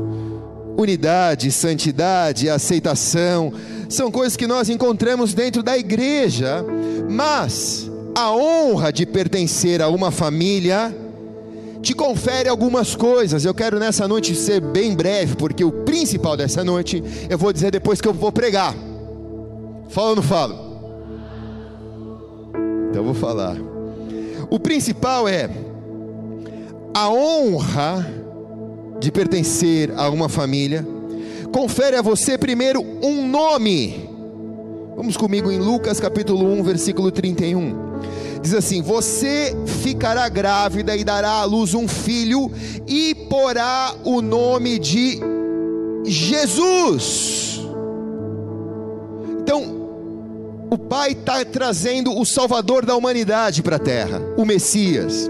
unidade, 0.77 1.51
santidade, 1.51 2.49
aceitação, 2.49 3.51
são 3.89 4.11
coisas 4.11 4.37
que 4.37 4.45
nós 4.45 4.69
encontramos 4.69 5.33
dentro 5.33 5.63
da 5.63 5.77
igreja, 5.77 6.63
mas 7.09 7.89
a 8.13 8.31
honra 8.31 8.93
de 8.93 9.05
pertencer 9.05 9.81
a 9.81 9.87
uma 9.87 10.11
família 10.11 10.95
te 11.83 11.93
confere 11.93 12.47
algumas 12.47 12.95
coisas. 12.95 13.43
Eu 13.43 13.53
quero 13.53 13.77
nessa 13.77 14.07
noite 14.07 14.33
ser 14.33 14.61
bem 14.61 14.95
breve, 14.95 15.35
porque 15.35 15.65
o 15.65 15.83
principal 15.83 16.37
dessa 16.37 16.63
noite 16.63 17.03
eu 17.29 17.37
vou 17.37 17.51
dizer 17.51 17.71
depois 17.71 17.99
que 17.99 18.07
eu 18.07 18.13
vou 18.13 18.31
pregar. 18.31 18.73
Fala 19.89 20.11
ou 20.11 20.15
não 20.15 20.23
falo? 20.23 20.55
Então 22.89 23.01
eu 23.01 23.03
vou 23.03 23.13
falar. 23.13 23.57
O 24.49 24.57
principal 24.57 25.27
é 25.27 25.49
a 26.93 27.09
honra 27.09 28.09
de 28.99 29.11
pertencer 29.11 29.91
a 29.97 30.09
uma 30.09 30.29
família. 30.29 30.87
Confere 31.51 31.97
a 31.97 32.01
você 32.01 32.37
primeiro 32.37 32.81
um 33.03 33.27
nome. 33.27 34.09
Vamos 34.95 35.17
comigo 35.17 35.51
em 35.51 35.59
Lucas 35.59 35.99
capítulo 35.99 36.45
1, 36.45 36.63
versículo 36.63 37.11
31 37.11 37.93
diz 38.43 38.53
assim: 38.53 38.81
Você 38.81 39.55
ficará 39.81 40.27
grávida 40.29 40.95
e 40.95 41.03
dará 41.03 41.31
à 41.31 41.43
luz 41.45 41.73
um 41.73 41.87
filho, 41.87 42.51
e 42.85 43.15
porá 43.29 43.95
o 44.03 44.21
nome 44.21 44.77
de 44.77 45.19
Jesus. 46.05 47.61
Então, 49.41 50.67
o 50.69 50.77
Pai 50.77 51.13
está 51.13 51.43
trazendo 51.45 52.15
o 52.17 52.25
Salvador 52.25 52.85
da 52.85 52.95
humanidade 52.95 53.63
para 53.63 53.77
a 53.77 53.79
terra, 53.79 54.21
o 54.37 54.45
Messias, 54.45 55.29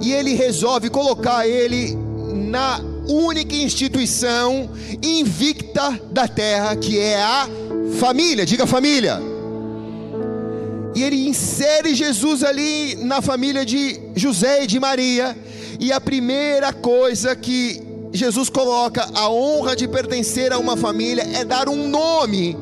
e 0.00 0.12
ele 0.12 0.34
resolve 0.34 0.88
colocar 0.88 1.46
ele 1.46 1.96
na 2.34 2.80
única 3.06 3.54
instituição 3.54 4.70
invicta 5.02 6.00
da 6.10 6.26
terra, 6.26 6.74
que 6.76 6.98
é 6.98 7.20
a 7.22 7.46
família. 7.98 8.46
Diga 8.46 8.66
família. 8.66 9.31
E 10.94 11.02
ele 11.02 11.28
insere 11.28 11.94
Jesus 11.94 12.42
ali 12.44 12.96
na 12.96 13.22
família 13.22 13.64
de 13.64 14.00
José 14.14 14.64
e 14.64 14.66
de 14.66 14.78
Maria. 14.78 15.36
E 15.80 15.92
a 15.92 16.00
primeira 16.00 16.72
coisa 16.72 17.34
que 17.34 17.82
Jesus 18.12 18.50
coloca, 18.50 19.08
a 19.14 19.30
honra 19.30 19.74
de 19.74 19.88
pertencer 19.88 20.52
a 20.52 20.58
uma 20.58 20.76
família, 20.76 21.22
é 21.34 21.44
dar 21.44 21.68
um 21.68 21.88
nome. 21.88 22.56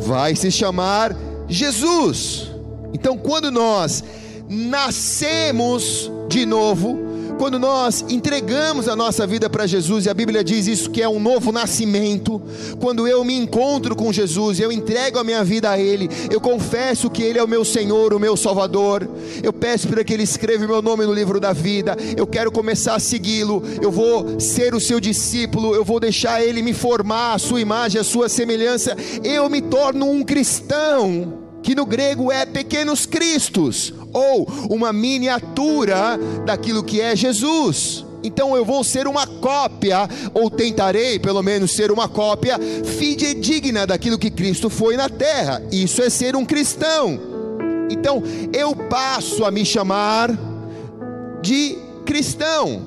Vai 0.00 0.34
se 0.34 0.50
chamar 0.50 1.16
Jesus. 1.48 2.50
Então, 2.92 3.16
quando 3.16 3.50
nós 3.50 4.02
nascemos 4.48 6.10
de 6.28 6.44
novo, 6.44 7.07
quando 7.38 7.58
nós 7.58 8.04
entregamos 8.08 8.88
a 8.88 8.96
nossa 8.96 9.26
vida 9.26 9.48
para 9.48 9.66
Jesus, 9.66 10.06
e 10.06 10.10
a 10.10 10.14
Bíblia 10.14 10.42
diz 10.42 10.66
isso 10.66 10.90
que 10.90 11.00
é 11.00 11.08
um 11.08 11.20
novo 11.20 11.52
nascimento, 11.52 12.42
quando 12.80 13.06
eu 13.06 13.24
me 13.24 13.34
encontro 13.34 13.94
com 13.94 14.12
Jesus, 14.12 14.58
eu 14.58 14.72
entrego 14.72 15.18
a 15.18 15.24
minha 15.24 15.44
vida 15.44 15.70
a 15.70 15.78
Ele, 15.78 16.10
eu 16.30 16.40
confesso 16.40 17.08
que 17.08 17.22
Ele 17.22 17.38
é 17.38 17.42
o 17.42 17.48
meu 17.48 17.64
Senhor, 17.64 18.12
o 18.12 18.18
meu 18.18 18.36
Salvador, 18.36 19.08
eu 19.42 19.52
peço 19.52 19.86
para 19.86 20.02
que 20.02 20.12
Ele 20.12 20.24
escreva 20.24 20.64
o 20.64 20.68
meu 20.68 20.82
nome 20.82 21.06
no 21.06 21.14
livro 21.14 21.38
da 21.38 21.52
vida, 21.52 21.96
eu 22.16 22.26
quero 22.26 22.50
começar 22.50 22.96
a 22.96 23.00
segui-lo, 23.00 23.62
eu 23.80 23.92
vou 23.92 24.40
ser 24.40 24.74
o 24.74 24.80
seu 24.80 24.98
discípulo, 24.98 25.74
eu 25.74 25.84
vou 25.84 26.00
deixar 26.00 26.42
Ele 26.42 26.60
me 26.60 26.74
formar, 26.74 27.34
a 27.34 27.38
sua 27.38 27.60
imagem, 27.60 28.00
a 28.00 28.04
sua 28.04 28.28
semelhança, 28.28 28.96
eu 29.22 29.48
me 29.48 29.62
torno 29.62 30.10
um 30.10 30.24
cristão 30.24 31.37
que 31.62 31.74
no 31.74 31.84
grego 31.84 32.30
é 32.30 32.46
pequenos 32.46 33.06
cristos, 33.06 33.92
ou 34.12 34.46
uma 34.70 34.92
miniatura 34.92 36.18
daquilo 36.44 36.82
que 36.82 37.00
é 37.00 37.14
Jesus. 37.14 38.04
Então 38.22 38.56
eu 38.56 38.64
vou 38.64 38.82
ser 38.82 39.06
uma 39.06 39.26
cópia, 39.26 40.08
ou 40.34 40.50
tentarei 40.50 41.18
pelo 41.18 41.42
menos 41.42 41.70
ser 41.72 41.90
uma 41.90 42.08
cópia 42.08 42.58
fidedigna 42.84 43.86
daquilo 43.86 44.18
que 44.18 44.30
Cristo 44.30 44.68
foi 44.68 44.96
na 44.96 45.08
terra. 45.08 45.62
Isso 45.70 46.02
é 46.02 46.10
ser 46.10 46.34
um 46.34 46.44
cristão. 46.44 47.18
Então 47.90 48.22
eu 48.52 48.74
passo 48.74 49.44
a 49.44 49.50
me 49.50 49.64
chamar 49.64 50.30
de 51.40 51.78
cristão, 52.04 52.86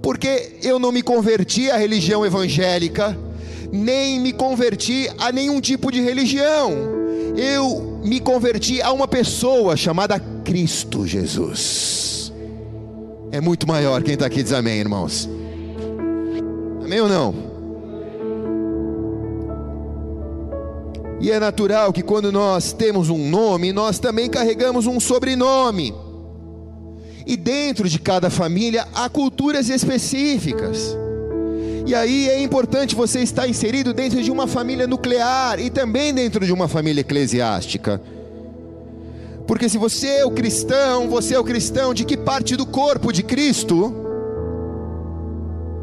porque 0.00 0.58
eu 0.62 0.78
não 0.78 0.92
me 0.92 1.02
converti 1.02 1.70
à 1.70 1.76
religião 1.76 2.24
evangélica, 2.24 3.18
nem 3.72 4.20
me 4.20 4.32
converti 4.32 5.10
a 5.18 5.32
nenhum 5.32 5.60
tipo 5.60 5.90
de 5.90 6.00
religião 6.00 6.98
eu 7.38 7.87
me 8.02 8.20
converti 8.20 8.80
a 8.80 8.92
uma 8.92 9.08
pessoa 9.08 9.76
chamada 9.76 10.18
Cristo 10.44 11.06
Jesus. 11.06 12.32
É 13.30 13.40
muito 13.40 13.66
maior. 13.66 14.02
Quem 14.02 14.14
está 14.14 14.26
aqui 14.26 14.42
diz 14.42 14.52
amém, 14.52 14.78
irmãos. 14.78 15.28
Amém 16.82 17.00
ou 17.00 17.08
não? 17.08 17.34
E 21.20 21.30
é 21.30 21.40
natural 21.40 21.92
que 21.92 22.02
quando 22.02 22.30
nós 22.30 22.72
temos 22.72 23.10
um 23.10 23.28
nome, 23.28 23.72
nós 23.72 23.98
também 23.98 24.30
carregamos 24.30 24.86
um 24.86 25.00
sobrenome. 25.00 25.94
E 27.26 27.36
dentro 27.36 27.88
de 27.88 27.98
cada 27.98 28.30
família 28.30 28.86
há 28.94 29.08
culturas 29.08 29.68
específicas. 29.68 30.96
E 31.86 31.94
aí 31.94 32.28
é 32.28 32.40
importante 32.40 32.94
você 32.94 33.20
estar 33.20 33.48
inserido 33.48 33.92
dentro 33.94 34.22
de 34.22 34.30
uma 34.30 34.46
família 34.46 34.86
nuclear 34.86 35.58
e 35.58 35.70
também 35.70 36.12
dentro 36.12 36.44
de 36.44 36.52
uma 36.52 36.68
família 36.68 37.00
eclesiástica. 37.00 38.00
Porque 39.46 39.68
se 39.68 39.78
você 39.78 40.08
é 40.08 40.24
o 40.26 40.30
cristão, 40.30 41.08
você 41.08 41.34
é 41.34 41.38
o 41.38 41.44
cristão 41.44 41.94
de 41.94 42.04
que 42.04 42.16
parte 42.16 42.54
do 42.56 42.66
corpo 42.66 43.12
de 43.12 43.22
Cristo? 43.22 43.94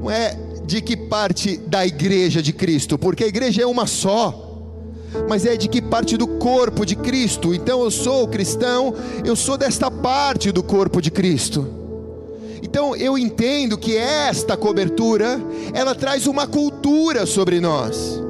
Não 0.01 0.11
é 0.11 0.37
de 0.65 0.81
que 0.81 0.95
parte 0.95 1.57
da 1.57 1.85
igreja 1.85 2.41
de 2.41 2.53
Cristo, 2.53 2.97
porque 2.97 3.23
a 3.23 3.27
igreja 3.27 3.61
é 3.61 3.65
uma 3.65 3.87
só 3.87 4.45
mas 5.29 5.45
é 5.45 5.55
de 5.55 5.67
que 5.67 5.81
parte 5.81 6.17
do 6.17 6.27
corpo 6.27 6.85
de 6.85 6.95
Cristo. 6.95 7.53
Então 7.53 7.81
eu 7.81 7.89
sou 7.89 8.27
cristão, 8.27 8.93
eu 9.23 9.35
sou 9.35 9.57
desta 9.57 9.89
parte 9.89 10.51
do 10.51 10.61
corpo 10.61 11.01
de 11.01 11.09
Cristo. 11.09 11.84
Então 12.75 12.93
eu 12.93 13.17
entendo 13.17 13.77
que 13.77 13.95
esta 13.95 14.57
cobertura, 14.57 15.39
ela 15.73 15.95
traz 15.95 16.27
uma 16.27 16.45
cultura 16.45 17.25
sobre 17.25 17.61
nós. 17.61 18.21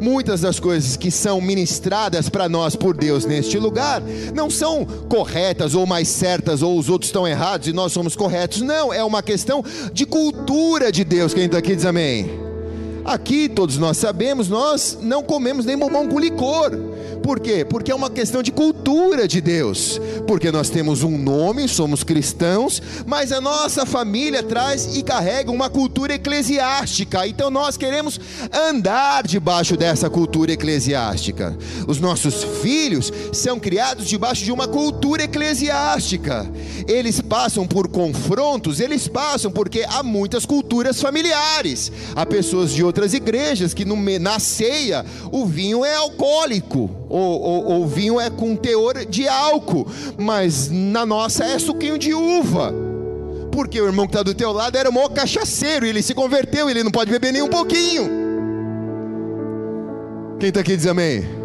Muitas 0.00 0.40
das 0.40 0.60
coisas 0.60 0.96
que 0.96 1.10
são 1.10 1.40
ministradas 1.40 2.28
para 2.28 2.48
nós 2.48 2.76
por 2.76 2.96
Deus 2.96 3.24
neste 3.24 3.58
lugar 3.58 4.00
não 4.32 4.48
são 4.48 4.86
corretas 5.08 5.74
ou 5.74 5.84
mais 5.84 6.06
certas, 6.06 6.62
ou 6.62 6.78
os 6.78 6.88
outros 6.88 7.08
estão 7.08 7.26
errados 7.26 7.66
e 7.66 7.72
nós 7.72 7.90
somos 7.90 8.14
corretos. 8.14 8.62
Não, 8.62 8.94
é 8.94 9.02
uma 9.02 9.20
questão 9.20 9.64
de 9.92 10.06
cultura 10.06 10.92
de 10.92 11.02
Deus. 11.02 11.34
Quem 11.34 11.46
está 11.46 11.58
aqui 11.58 11.74
diz 11.74 11.84
amém. 11.84 12.30
Aqui, 13.04 13.48
todos 13.48 13.78
nós 13.78 13.96
sabemos, 13.96 14.48
nós 14.48 14.96
não 15.02 15.24
comemos 15.24 15.66
nem 15.66 15.76
bombom 15.76 16.06
com 16.06 16.20
licor. 16.20 16.70
Por 17.22 17.40
quê? 17.40 17.64
Porque 17.64 17.90
é 17.90 17.94
uma 17.94 18.10
questão 18.10 18.42
de 18.42 18.50
cultura 18.50 19.28
de 19.28 19.40
Deus. 19.40 20.00
Porque 20.26 20.50
nós 20.50 20.70
temos 20.70 21.02
um 21.02 21.18
nome, 21.18 21.68
somos 21.68 22.02
cristãos, 22.02 22.80
mas 23.06 23.32
a 23.32 23.40
nossa 23.40 23.84
família 23.84 24.42
traz 24.42 24.96
e 24.96 25.02
carrega 25.02 25.50
uma 25.50 25.68
cultura 25.68 26.14
eclesiástica. 26.14 27.26
Então 27.26 27.50
nós 27.50 27.76
queremos 27.76 28.18
andar 28.52 29.26
debaixo 29.26 29.76
dessa 29.76 30.08
cultura 30.08 30.52
eclesiástica. 30.52 31.56
Os 31.86 32.00
nossos 32.00 32.44
filhos 32.62 33.12
são 33.32 33.58
criados 33.58 34.08
debaixo 34.08 34.44
de 34.44 34.52
uma 34.52 34.68
cultura 34.68 35.24
eclesiástica. 35.24 36.50
Eles 36.86 37.20
passam 37.20 37.66
por 37.66 37.88
confrontos, 37.88 38.80
eles 38.80 39.08
passam 39.08 39.50
porque 39.50 39.84
há 39.88 40.02
muitas 40.02 40.46
culturas 40.46 41.00
familiares. 41.00 41.92
Há 42.14 42.24
pessoas 42.24 42.72
de 42.72 42.82
outras 42.82 43.14
igrejas 43.14 43.74
que 43.74 43.84
no, 43.84 43.96
na 44.18 44.38
ceia 44.38 45.04
o 45.30 45.44
vinho 45.44 45.84
é 45.84 45.94
alcoólico, 45.94 46.87
ou, 47.08 47.40
ou, 47.40 47.64
ou 47.64 47.86
vinho 47.86 48.20
é 48.20 48.28
com 48.30 48.54
teor 48.54 49.04
de 49.04 49.26
álcool, 49.28 49.86
mas 50.16 50.70
na 50.70 51.06
nossa 51.06 51.44
é 51.44 51.58
suquinho 51.58 51.98
de 51.98 52.12
uva. 52.14 52.74
Porque 53.50 53.80
o 53.80 53.86
irmão 53.86 54.06
que 54.06 54.12
está 54.12 54.22
do 54.22 54.34
teu 54.34 54.52
lado 54.52 54.76
era 54.76 54.90
um 54.90 55.08
cachaceiro, 55.08 55.86
ele 55.86 56.02
se 56.02 56.14
converteu, 56.14 56.68
ele 56.68 56.84
não 56.84 56.90
pode 56.90 57.10
beber 57.10 57.32
nem 57.32 57.42
um 57.42 57.48
pouquinho. 57.48 58.08
Quem 60.38 60.50
está 60.50 60.60
aqui 60.60 60.76
diz 60.76 60.86
amém? 60.86 61.37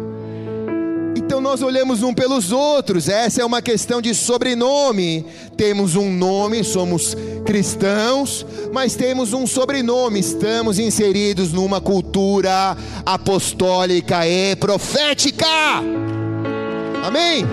Então 1.24 1.40
nós 1.40 1.62
olhamos 1.62 2.02
um 2.02 2.12
pelos 2.12 2.52
outros, 2.52 3.08
essa 3.08 3.40
é 3.40 3.44
uma 3.44 3.62
questão 3.62 4.02
de 4.02 4.14
sobrenome. 4.14 5.24
Temos 5.56 5.96
um 5.96 6.12
nome, 6.12 6.62
somos 6.62 7.16
cristãos, 7.46 8.44
mas 8.72 8.94
temos 8.94 9.32
um 9.32 9.46
sobrenome, 9.46 10.20
estamos 10.20 10.78
inseridos 10.78 11.50
numa 11.50 11.80
cultura 11.80 12.76
apostólica 13.06 14.28
e 14.28 14.54
profética. 14.56 15.46
Amém? 17.02 17.46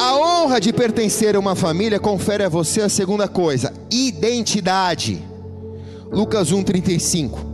A 0.00 0.16
honra 0.16 0.60
de 0.60 0.72
pertencer 0.72 1.36
a 1.36 1.38
uma 1.38 1.54
família 1.54 2.00
confere 2.00 2.42
a 2.42 2.48
você 2.48 2.82
a 2.82 2.88
segunda 2.88 3.28
coisa, 3.28 3.72
identidade. 3.88 5.24
Lucas 6.10 6.50
1:35. 6.50 7.47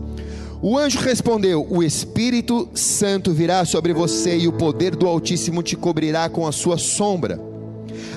O 0.67 0.79
anjo 0.79 0.99
respondeu: 0.99 1.67
O 1.69 1.83
Espírito 1.83 2.71
Santo 2.73 3.35
virá 3.35 3.67
sobre 3.67 3.93
você 3.93 4.35
e 4.39 4.49
o 4.49 4.53
poder 4.53 4.97
do 4.97 5.07
Altíssimo 5.07 5.63
te 5.63 5.77
cobrirá 5.77 6.27
com 6.31 6.47
a 6.47 6.53
sua 6.53 6.79
sombra. 6.79 7.39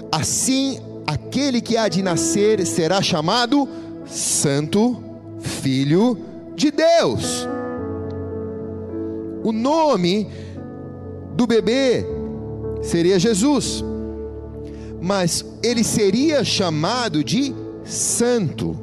Assim, 0.09 0.79
aquele 1.05 1.59
que 1.59 1.75
há 1.75 1.89
de 1.89 2.01
nascer 2.01 2.65
será 2.65 3.01
chamado 3.01 3.67
Santo 4.05 5.03
Filho 5.41 6.17
de 6.55 6.71
Deus. 6.71 7.45
O 9.43 9.51
nome 9.51 10.29
do 11.35 11.45
bebê 11.45 12.05
seria 12.81 13.19
Jesus, 13.19 13.83
mas 15.01 15.43
ele 15.61 15.83
seria 15.83 16.45
chamado 16.45 17.25
de 17.25 17.53
Santo 17.83 18.73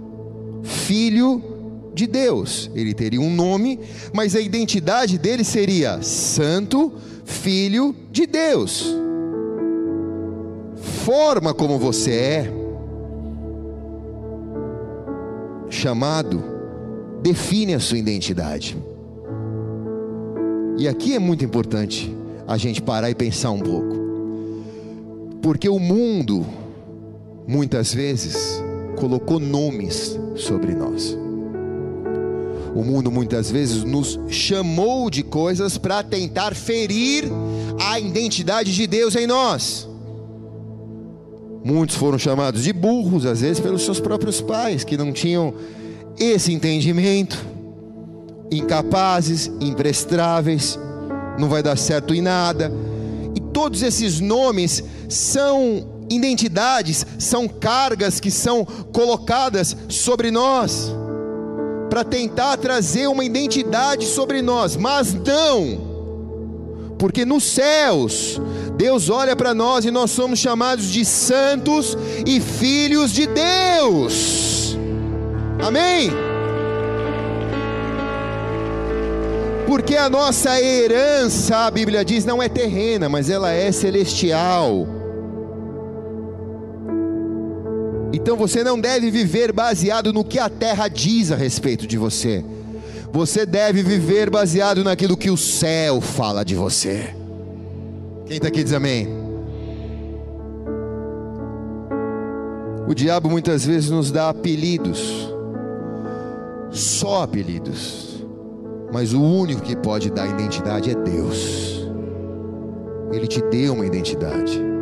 Filho 0.62 1.42
de 1.42 1.53
de 1.94 2.06
Deus. 2.06 2.70
Ele 2.74 2.92
teria 2.92 3.20
um 3.20 3.32
nome, 3.32 3.78
mas 4.12 4.34
a 4.34 4.40
identidade 4.40 5.16
dele 5.16 5.44
seria 5.44 6.02
Santo 6.02 6.92
Filho 7.24 7.94
de 8.10 8.26
Deus. 8.26 8.94
Forma 11.04 11.54
como 11.54 11.78
você 11.78 12.10
é, 12.10 12.52
chamado, 15.70 16.42
define 17.22 17.74
a 17.74 17.80
sua 17.80 17.98
identidade. 17.98 18.76
E 20.76 20.88
aqui 20.88 21.14
é 21.14 21.18
muito 21.18 21.44
importante 21.44 22.14
a 22.46 22.56
gente 22.56 22.82
parar 22.82 23.08
e 23.08 23.14
pensar 23.14 23.50
um 23.50 23.60
pouco, 23.60 23.96
porque 25.40 25.68
o 25.68 25.78
mundo, 25.78 26.44
muitas 27.46 27.94
vezes, 27.94 28.62
colocou 28.98 29.38
nomes 29.38 30.18
sobre 30.34 30.74
nós. 30.74 31.23
O 32.74 32.82
mundo 32.82 33.08
muitas 33.08 33.48
vezes 33.50 33.84
nos 33.84 34.18
chamou 34.28 35.08
de 35.08 35.22
coisas 35.22 35.78
para 35.78 36.02
tentar 36.02 36.56
ferir 36.56 37.24
a 37.80 38.00
identidade 38.00 38.74
de 38.74 38.84
Deus 38.88 39.14
em 39.14 39.28
nós. 39.28 39.88
Muitos 41.64 41.94
foram 41.94 42.18
chamados 42.18 42.64
de 42.64 42.72
burros, 42.72 43.24
às 43.24 43.40
vezes 43.40 43.60
pelos 43.60 43.84
seus 43.84 44.00
próprios 44.00 44.40
pais, 44.40 44.82
que 44.82 44.96
não 44.96 45.12
tinham 45.12 45.54
esse 46.18 46.52
entendimento, 46.52 47.46
incapazes, 48.50 49.50
imprestáveis, 49.60 50.76
não 51.38 51.48
vai 51.48 51.62
dar 51.62 51.78
certo 51.78 52.12
em 52.12 52.20
nada. 52.20 52.72
E 53.36 53.40
todos 53.40 53.82
esses 53.82 54.18
nomes 54.18 54.82
são 55.08 56.04
identidades, 56.10 57.06
são 57.20 57.46
cargas 57.46 58.18
que 58.18 58.32
são 58.32 58.64
colocadas 58.64 59.76
sobre 59.88 60.32
nós 60.32 60.92
para 61.94 62.02
tentar 62.02 62.56
trazer 62.56 63.06
uma 63.06 63.24
identidade 63.24 64.06
sobre 64.06 64.42
nós, 64.42 64.74
mas 64.74 65.14
não, 65.14 66.96
porque 66.98 67.24
nos 67.24 67.44
céus, 67.44 68.40
Deus 68.76 69.08
olha 69.08 69.36
para 69.36 69.54
nós 69.54 69.84
e 69.84 69.92
nós 69.92 70.10
somos 70.10 70.40
chamados 70.40 70.86
de 70.86 71.04
santos 71.04 71.96
e 72.26 72.40
filhos 72.40 73.12
de 73.12 73.28
Deus, 73.28 74.76
amém? 75.64 76.10
Porque 79.64 79.96
a 79.96 80.10
nossa 80.10 80.60
herança, 80.60 81.58
a 81.58 81.70
Bíblia 81.70 82.04
diz, 82.04 82.24
não 82.24 82.42
é 82.42 82.48
terrena, 82.48 83.08
mas 83.08 83.30
ela 83.30 83.52
é 83.52 83.70
celestial. 83.70 85.03
Então 88.14 88.36
você 88.36 88.62
não 88.62 88.78
deve 88.78 89.10
viver 89.10 89.52
baseado 89.52 90.12
no 90.12 90.24
que 90.24 90.38
a 90.38 90.48
terra 90.48 90.86
diz 90.86 91.32
a 91.32 91.36
respeito 91.36 91.84
de 91.84 91.98
você. 91.98 92.44
Você 93.12 93.44
deve 93.44 93.82
viver 93.82 94.30
baseado 94.30 94.84
naquilo 94.84 95.16
que 95.16 95.30
o 95.30 95.36
céu 95.36 96.00
fala 96.00 96.44
de 96.44 96.54
você. 96.54 97.12
Quem 98.24 98.36
está 98.36 98.46
aqui 98.46 98.62
diz 98.62 98.72
amém? 98.72 99.08
O 102.86 102.94
diabo 102.94 103.28
muitas 103.28 103.66
vezes 103.66 103.90
nos 103.90 104.12
dá 104.12 104.28
apelidos, 104.28 105.28
só 106.70 107.24
apelidos, 107.24 108.24
mas 108.92 109.12
o 109.12 109.20
único 109.20 109.60
que 109.60 109.74
pode 109.74 110.08
dar 110.08 110.28
identidade 110.28 110.90
é 110.90 110.94
Deus. 110.94 111.84
Ele 113.10 113.26
te 113.26 113.42
deu 113.42 113.72
uma 113.72 113.84
identidade. 113.84 114.73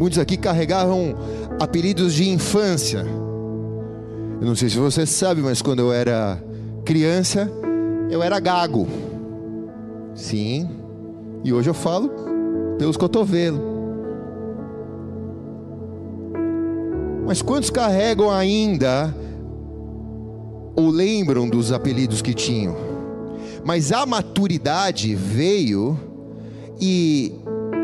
Muitos 0.00 0.18
aqui 0.18 0.38
carregavam 0.38 1.14
apelidos 1.60 2.14
de 2.14 2.26
infância. 2.30 3.04
Eu 4.40 4.46
não 4.46 4.56
sei 4.56 4.70
se 4.70 4.78
você 4.78 5.04
sabe, 5.04 5.42
mas 5.42 5.60
quando 5.60 5.80
eu 5.80 5.92
era 5.92 6.42
criança, 6.86 7.50
eu 8.10 8.22
era 8.22 8.40
gago. 8.40 8.88
Sim. 10.14 10.70
E 11.44 11.52
hoje 11.52 11.68
eu 11.68 11.74
falo 11.74 12.10
pelos 12.78 12.96
cotovelos. 12.96 13.60
Mas 17.26 17.42
quantos 17.42 17.68
carregam 17.68 18.30
ainda 18.30 19.14
ou 20.74 20.88
lembram 20.88 21.46
dos 21.46 21.72
apelidos 21.72 22.22
que 22.22 22.32
tinham. 22.32 22.74
Mas 23.62 23.92
a 23.92 24.06
maturidade 24.06 25.14
veio 25.14 26.00
e 26.80 27.34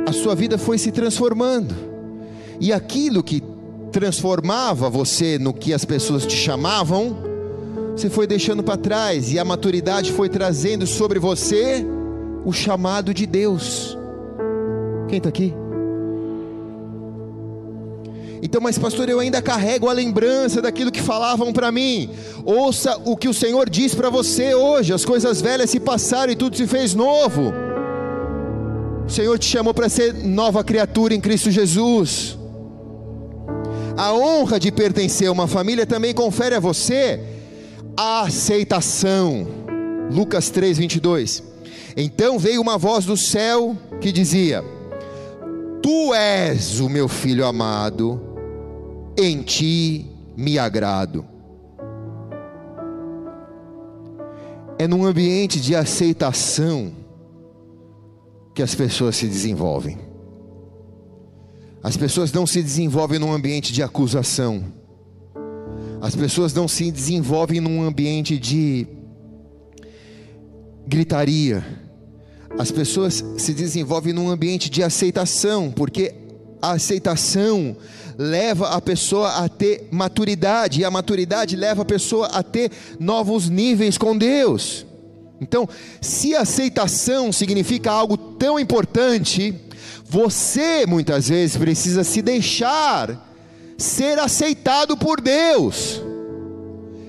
a 0.08 0.12
sua 0.14 0.34
vida 0.34 0.56
foi 0.56 0.78
se 0.78 0.90
transformando. 0.90 1.85
E 2.60 2.72
aquilo 2.72 3.22
que 3.22 3.42
transformava 3.92 4.90
você 4.90 5.38
no 5.38 5.52
que 5.52 5.72
as 5.72 5.84
pessoas 5.84 6.26
te 6.26 6.36
chamavam, 6.36 7.16
você 7.96 8.10
foi 8.10 8.26
deixando 8.26 8.62
para 8.62 8.76
trás 8.76 9.32
e 9.32 9.38
a 9.38 9.44
maturidade 9.44 10.12
foi 10.12 10.28
trazendo 10.28 10.86
sobre 10.86 11.18
você 11.18 11.84
o 12.44 12.52
chamado 12.52 13.14
de 13.14 13.26
Deus. 13.26 13.96
Quem 15.08 15.18
está 15.18 15.28
aqui? 15.28 15.54
Então, 18.42 18.60
mas 18.60 18.78
pastor, 18.78 19.08
eu 19.08 19.18
ainda 19.18 19.40
carrego 19.40 19.88
a 19.88 19.92
lembrança 19.92 20.60
daquilo 20.60 20.92
que 20.92 21.00
falavam 21.00 21.52
para 21.52 21.72
mim. 21.72 22.10
Ouça 22.44 23.00
o 23.04 23.16
que 23.16 23.28
o 23.28 23.34
Senhor 23.34 23.68
diz 23.68 23.94
para 23.94 24.10
você 24.10 24.54
hoje: 24.54 24.92
as 24.92 25.04
coisas 25.04 25.40
velhas 25.40 25.70
se 25.70 25.80
passaram 25.80 26.32
e 26.32 26.36
tudo 26.36 26.56
se 26.56 26.66
fez 26.66 26.94
novo. 26.94 27.52
O 29.06 29.10
Senhor 29.10 29.38
te 29.38 29.46
chamou 29.46 29.72
para 29.72 29.88
ser 29.88 30.12
nova 30.12 30.62
criatura 30.62 31.14
em 31.14 31.20
Cristo 31.20 31.50
Jesus. 31.50 32.35
A 33.96 34.12
honra 34.12 34.60
de 34.60 34.70
pertencer 34.70 35.28
a 35.28 35.32
uma 35.32 35.46
família 35.46 35.86
também 35.86 36.12
confere 36.12 36.54
a 36.54 36.60
você 36.60 37.18
a 37.96 38.22
aceitação. 38.22 39.46
Lucas 40.10 40.50
3, 40.50 40.76
22. 40.76 41.42
Então 41.96 42.38
veio 42.38 42.60
uma 42.60 42.76
voz 42.76 43.06
do 43.06 43.16
céu 43.16 43.74
que 44.00 44.12
dizia: 44.12 44.62
Tu 45.82 46.14
és 46.14 46.78
o 46.80 46.90
meu 46.90 47.08
filho 47.08 47.46
amado, 47.46 48.20
em 49.16 49.40
ti 49.42 50.06
me 50.36 50.58
agrado. 50.58 51.24
É 54.78 54.86
num 54.86 55.06
ambiente 55.06 55.58
de 55.58 55.74
aceitação 55.74 56.92
que 58.54 58.62
as 58.62 58.74
pessoas 58.74 59.16
se 59.16 59.26
desenvolvem. 59.26 60.05
As 61.82 61.96
pessoas 61.96 62.32
não 62.32 62.46
se 62.46 62.62
desenvolvem 62.62 63.18
num 63.18 63.32
ambiente 63.32 63.72
de 63.72 63.82
acusação. 63.82 64.64
As 66.00 66.14
pessoas 66.14 66.52
não 66.52 66.68
se 66.68 66.90
desenvolvem 66.90 67.60
num 67.60 67.82
ambiente 67.82 68.38
de 68.38 68.86
gritaria. 70.86 71.64
As 72.58 72.70
pessoas 72.70 73.24
se 73.38 73.52
desenvolvem 73.52 74.12
num 74.12 74.30
ambiente 74.30 74.70
de 74.70 74.82
aceitação, 74.82 75.70
porque 75.70 76.14
a 76.60 76.72
aceitação 76.72 77.76
leva 78.18 78.70
a 78.70 78.80
pessoa 78.80 79.44
a 79.44 79.48
ter 79.48 79.88
maturidade, 79.90 80.80
e 80.80 80.84
a 80.84 80.90
maturidade 80.90 81.54
leva 81.54 81.82
a 81.82 81.84
pessoa 81.84 82.28
a 82.28 82.42
ter 82.42 82.70
novos 82.98 83.48
níveis 83.48 83.98
com 83.98 84.16
Deus. 84.16 84.86
Então, 85.40 85.68
se 86.00 86.34
aceitação 86.34 87.30
significa 87.30 87.90
algo 87.90 88.16
tão 88.16 88.58
importante, 88.58 89.54
você 90.08 90.86
muitas 90.86 91.28
vezes 91.28 91.56
precisa 91.56 92.04
se 92.04 92.22
deixar 92.22 93.24
ser 93.76 94.18
aceitado 94.18 94.96
por 94.96 95.20
Deus. 95.20 96.00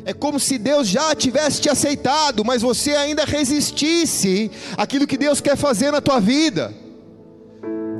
É 0.03 0.13
como 0.13 0.39
se 0.39 0.57
Deus 0.57 0.87
já 0.87 1.13
tivesse 1.13 1.61
te 1.61 1.69
aceitado, 1.69 2.43
mas 2.43 2.61
você 2.61 2.91
ainda 2.91 3.25
resistisse 3.25 4.49
aquilo 4.77 5.05
que 5.05 5.17
Deus 5.17 5.41
quer 5.41 5.57
fazer 5.57 5.91
na 5.91 6.01
tua 6.01 6.19
vida. 6.19 6.73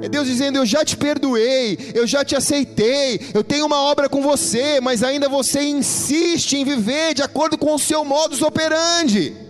É 0.02 0.08
Deus 0.08 0.28
dizendo: 0.28 0.58
Eu 0.58 0.66
já 0.66 0.86
te 0.86 0.96
perdoei, 0.96 1.78
eu 1.94 2.08
já 2.08 2.24
te 2.24 2.36
aceitei, 2.36 3.20
eu 3.34 3.44
tenho 3.44 3.66
uma 3.66 3.82
obra 3.82 4.08
com 4.08 4.22
você, 4.22 4.80
mas 4.80 5.04
ainda 5.04 5.28
você 5.28 5.62
insiste 5.62 6.56
em 6.56 6.64
viver 6.64 7.14
de 7.14 7.22
acordo 7.22 7.58
com 7.58 7.74
o 7.76 7.80
seu 7.80 8.06
modus 8.06 8.42
operandi. 8.42 9.47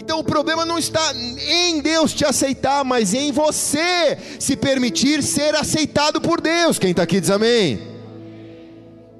Então 0.00 0.18
o 0.18 0.24
problema 0.24 0.64
não 0.64 0.78
está 0.78 1.12
em 1.14 1.80
Deus 1.82 2.14
te 2.14 2.24
aceitar, 2.24 2.82
mas 2.84 3.12
em 3.12 3.30
você 3.30 4.16
se 4.38 4.56
permitir 4.56 5.22
ser 5.22 5.54
aceitado 5.54 6.22
por 6.22 6.40
Deus. 6.40 6.78
Quem 6.78 6.92
está 6.92 7.02
aqui 7.02 7.20
diz 7.20 7.30
amém. 7.30 7.78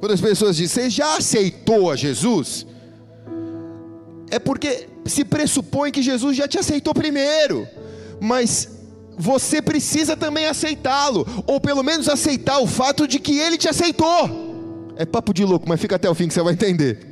Quando 0.01 0.13
as 0.13 0.21
pessoas 0.23 0.57
dizem, 0.57 0.85
você 0.85 0.91
já 0.91 1.19
aceitou 1.19 1.91
a 1.91 1.97
Jesus? 1.97 2.67
É 4.31 4.39
porque 4.39 4.89
se 5.05 5.23
pressupõe 5.23 5.93
que 5.93 6.01
Jesus 6.01 6.35
já 6.35 6.49
te 6.49 6.59
aceitou 6.59 6.95
primeiro, 6.95 7.69
mas 8.19 8.71
você 9.19 9.61
precisa 9.61 10.17
também 10.17 10.47
aceitá-lo, 10.47 11.27
ou 11.47 11.61
pelo 11.61 11.83
menos 11.83 12.09
aceitar 12.09 12.59
o 12.59 12.67
fato 12.67 13.07
de 13.07 13.19
que 13.19 13.39
ele 13.39 13.59
te 13.59 13.69
aceitou. 13.69 14.95
É 14.97 15.05
papo 15.05 15.35
de 15.35 15.45
louco, 15.45 15.69
mas 15.69 15.79
fica 15.79 15.97
até 15.97 16.09
o 16.09 16.15
fim 16.15 16.27
que 16.27 16.33
você 16.33 16.43
vai 16.43 16.55
entender. 16.55 17.10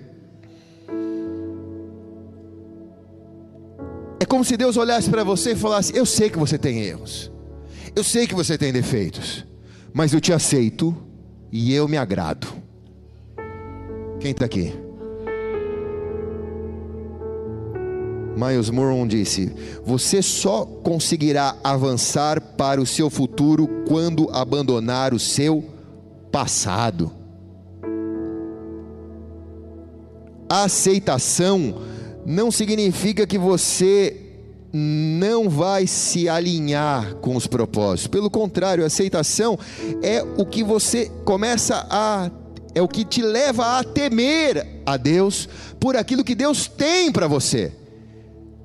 É 4.20 4.24
como 4.24 4.44
se 4.44 4.56
Deus 4.56 4.76
olhasse 4.76 5.08
para 5.08 5.22
você 5.22 5.52
e 5.52 5.56
falasse: 5.56 5.96
Eu 5.96 6.04
sei 6.04 6.28
que 6.28 6.38
você 6.38 6.58
tem 6.58 6.82
erros, 6.82 7.30
eu 7.94 8.02
sei 8.02 8.26
que 8.26 8.34
você 8.34 8.58
tem 8.58 8.72
defeitos, 8.72 9.44
mas 9.92 10.12
eu 10.12 10.20
te 10.20 10.32
aceito 10.32 10.96
e 11.52 11.72
eu 11.72 11.86
me 11.86 11.96
agrado. 11.96 12.48
Quem 14.20 14.32
está 14.32 14.44
aqui? 14.44 14.74
Miles 18.36 18.70
Moron 18.70 19.06
disse: 19.06 19.52
Você 19.84 20.22
só 20.22 20.64
conseguirá 20.64 21.56
avançar 21.62 22.40
para 22.40 22.80
o 22.80 22.86
seu 22.86 23.10
futuro 23.10 23.68
quando 23.86 24.28
abandonar 24.30 25.12
o 25.12 25.18
seu 25.18 25.64
passado. 26.30 27.10
A 30.48 30.64
aceitação 30.64 31.74
não 32.28 32.50
significa 32.50 33.26
que 33.26 33.38
você 33.38 34.14
não 34.70 35.48
vai 35.48 35.86
se 35.86 36.28
alinhar 36.28 37.14
com 37.22 37.34
os 37.34 37.46
propósitos. 37.46 38.06
Pelo 38.06 38.28
contrário, 38.28 38.84
a 38.84 38.86
aceitação 38.86 39.58
é 40.02 40.22
o 40.36 40.44
que 40.44 40.62
você 40.62 41.10
começa 41.24 41.86
a 41.88 42.30
é 42.74 42.82
o 42.82 42.86
que 42.86 43.02
te 43.02 43.22
leva 43.22 43.78
a 43.78 43.82
temer 43.82 44.82
a 44.84 44.98
Deus 44.98 45.48
por 45.80 45.96
aquilo 45.96 46.22
que 46.22 46.34
Deus 46.34 46.68
tem 46.68 47.10
para 47.10 47.26
você. 47.26 47.72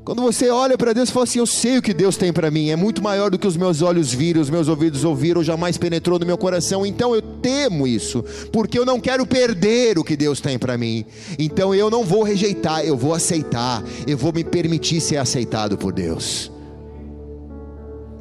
Quando 0.04 0.22
você 0.22 0.50
olha 0.50 0.78
para 0.78 0.92
Deus 0.92 1.08
e 1.08 1.14
fala 1.14 1.24
assim: 1.24 1.40
Eu 1.40 1.46
sei 1.46 1.78
o 1.78 1.82
que 1.82 1.94
Deus 1.94 2.18
tem 2.18 2.34
para 2.34 2.52
mim, 2.52 2.70
é 2.70 2.76
muito 2.76 3.02
maior 3.02 3.32
do 3.32 3.40
que 3.40 3.48
os 3.48 3.56
meus 3.56 3.82
olhos 3.82 4.14
viram, 4.14 4.42
os 4.42 4.50
meus 4.50 4.68
ouvidos 4.68 5.06
ouviram, 5.06 5.42
jamais 5.42 5.78
penetrou 5.78 6.20
no 6.20 6.26
meu 6.26 6.38
coração, 6.38 6.86
então 6.86 7.16
eu 7.16 7.22
temo 7.22 7.88
isso, 7.88 8.24
porque 8.52 8.78
eu 8.78 8.86
não 8.86 9.00
quero 9.00 9.26
perder 9.26 9.98
o 9.98 10.04
que 10.04 10.18
Deus 10.18 10.42
tem 10.42 10.60
para 10.60 10.78
mim. 10.78 11.06
Então 11.40 11.74
eu 11.74 11.90
não 11.90 12.04
vou 12.04 12.22
rejeitar, 12.22 12.86
eu 12.86 12.98
vou 12.98 13.14
aceitar, 13.14 13.82
eu 14.06 14.18
vou 14.18 14.34
me 14.34 14.44
permitir 14.44 15.00
ser 15.00 15.18
aceitado 15.18 15.78
por 15.78 15.94
Deus. 15.94 16.52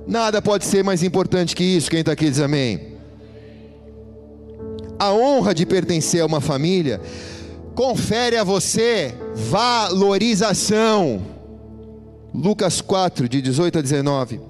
Nada 0.06 0.40
pode 0.40 0.64
ser 0.64 0.84
mais 0.84 1.02
importante 1.02 1.56
que 1.56 1.64
isso, 1.64 1.90
quem 1.90 2.00
está 2.00 2.12
aqui 2.12 2.30
diz 2.30 2.38
amém. 2.38 2.92
A 5.00 5.12
honra 5.12 5.52
de 5.52 5.66
pertencer 5.66 6.22
a 6.22 6.26
uma 6.26 6.40
família 6.40 7.00
confere 7.74 8.36
a 8.36 8.44
você 8.44 9.14
valorização 9.34 11.41
Lucas 12.34 12.80
4, 12.80 13.28
de 13.28 13.42
18 13.42 13.78
a 13.78 13.82
19. 13.82 14.40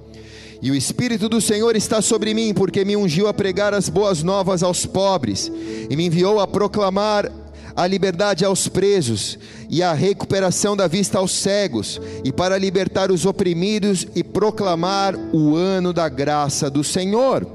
E 0.61 0.71
o 0.71 0.75
Espírito 0.75 1.27
do 1.27 1.41
Senhor 1.41 1.75
está 1.75 2.01
sobre 2.01 2.33
mim, 2.33 2.53
porque 2.53 2.85
me 2.85 2.95
ungiu 2.95 3.27
a 3.27 3.33
pregar 3.33 3.73
as 3.73 3.89
boas 3.89 4.23
novas 4.23 4.63
aos 4.63 4.85
pobres, 4.85 5.51
e 5.89 5.95
me 5.95 6.05
enviou 6.05 6.39
a 6.39 6.47
proclamar 6.47 7.29
a 7.75 7.85
liberdade 7.85 8.45
aos 8.45 8.69
presos, 8.69 9.37
e 9.69 9.83
a 9.83 9.93
recuperação 9.93 10.77
da 10.77 10.87
vista 10.87 11.17
aos 11.17 11.33
cegos, 11.33 11.99
e 12.23 12.31
para 12.31 12.57
libertar 12.57 13.11
os 13.11 13.25
oprimidos 13.25 14.07
e 14.15 14.23
proclamar 14.23 15.15
o 15.33 15.57
ano 15.57 15.91
da 15.91 16.07
graça 16.07 16.69
do 16.69 16.83
Senhor. 16.83 17.45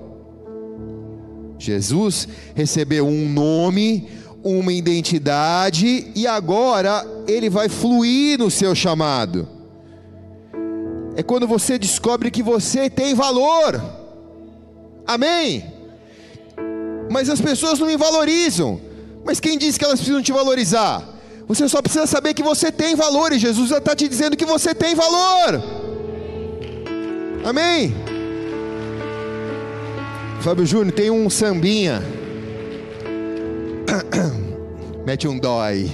Jesus 1.59 2.29
recebeu 2.55 3.07
um 3.07 3.27
nome, 3.27 4.07
uma 4.45 4.73
identidade, 4.73 6.13
e 6.15 6.27
agora 6.27 7.07
ele 7.27 7.49
vai 7.49 7.71
fluir 7.71 8.39
no 8.39 8.51
seu 8.51 8.75
chamado 8.75 9.58
é 11.19 11.23
quando 11.25 11.49
você 11.49 11.77
descobre 11.77 12.31
que 12.31 12.45
você 12.45 12.89
tem 12.89 13.13
valor. 13.13 13.83
Amém? 15.05 15.65
Mas 17.11 17.29
as 17.29 17.41
pessoas 17.41 17.81
não 17.81 17.89
me 17.89 17.97
valorizam. 17.97 18.81
Mas 19.25 19.41
quem 19.41 19.59
disse 19.59 19.81
que 19.81 19.85
elas 19.85 19.99
precisam 19.99 20.23
te 20.23 20.31
valorizar? 20.31 21.03
Você 21.49 21.69
só 21.69 21.83
precisa 21.83 22.07
saber 22.07 22.35
que 22.35 22.43
você 22.43 22.71
tem 22.71 22.95
valor 22.95 23.33
e 23.33 23.39
Jesus 23.41 23.71
já 23.71 23.79
está 23.79 23.97
te 23.97 24.07
dizendo 24.07 24.37
que 24.37 24.45
você 24.45 24.73
tem 24.73 24.95
valor. 24.95 25.61
Amém? 27.45 27.93
Fábio 30.41 30.65
Júnior, 30.65 30.93
tem 30.93 31.11
um 31.11 31.29
sambinha. 31.29 32.01
Mete 35.05 35.27
um 35.27 35.37
dói. 35.37 35.91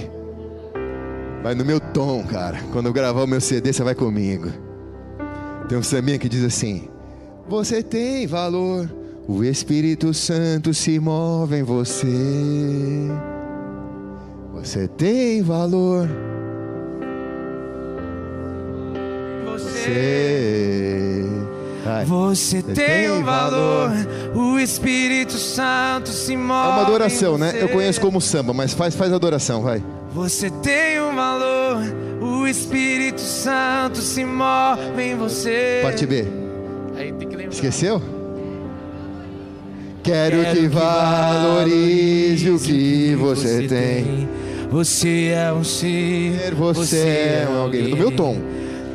Vai 1.41 1.55
no 1.55 1.65
meu 1.65 1.79
tom, 1.79 2.23
cara. 2.25 2.61
Quando 2.71 2.85
eu 2.85 2.93
gravar 2.93 3.23
o 3.23 3.27
meu 3.27 3.41
CD, 3.41 3.73
você 3.73 3.83
vai 3.83 3.95
comigo. 3.95 4.64
Tem 5.67 5.77
um 5.77 5.83
sambinha 5.83 6.19
que 6.19 6.29
diz 6.29 6.43
assim: 6.43 6.87
Você 7.49 7.81
tem 7.81 8.27
valor, 8.27 8.89
o 9.27 9.43
Espírito 9.43 10.13
Santo 10.13 10.73
se 10.73 10.99
move 10.99 11.57
em 11.57 11.63
você. 11.63 12.07
Você 14.53 14.87
tem 14.87 15.41
valor. 15.41 16.07
Você, 19.45 21.25
Vai. 21.83 22.05
você 22.05 22.61
tem 22.61 23.11
um 23.11 23.23
valor. 23.23 23.91
O 24.35 24.59
Espírito 24.59 25.33
Santo 25.33 26.09
se 26.09 26.37
move. 26.37 26.69
É 26.69 26.73
uma 26.73 26.81
adoração, 26.81 27.37
né? 27.37 27.53
Eu 27.59 27.69
conheço 27.69 27.99
como 28.01 28.21
samba, 28.21 28.53
mas 28.53 28.73
faz, 28.73 28.95
faz 28.95 29.11
adoração, 29.11 29.61
vai. 29.61 29.83
Você 30.13 30.49
tem 30.49 31.01
um 31.01 31.15
valor. 31.15 32.04
O 32.25 32.47
Espírito 32.47 33.21
Santo 33.21 33.99
se 33.99 34.25
move 34.25 34.81
em 34.99 35.15
você. 35.15 35.81
Parte 35.83 36.07
B. 36.07 36.25
Aí 36.97 37.13
tem 37.13 37.27
que 37.27 37.35
lembrar. 37.35 37.53
Esqueceu? 37.53 38.01
Quero, 40.01 40.41
Quero 40.41 40.55
que 40.59 40.67
valorize 40.67 42.49
o 42.49 42.59
que 42.59 43.15
você 43.15 43.67
tem. 43.67 44.27
Você 44.71 45.33
é 45.35 45.53
um 45.53 45.63
ser, 45.63 46.53
Você 46.55 46.97
é 46.97 47.47
alguém. 47.47 47.89
No 47.89 47.97
meu 47.97 48.11
tom. 48.11 48.37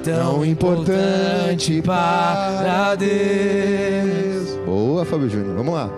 tão 0.02 0.44
importante 0.44 1.80
para 1.82 2.96
Deus. 2.96 4.56
Boa, 4.66 5.04
Fábio 5.04 5.28
Júnior. 5.30 5.56
Vamos 5.56 5.74
lá. 5.74 5.90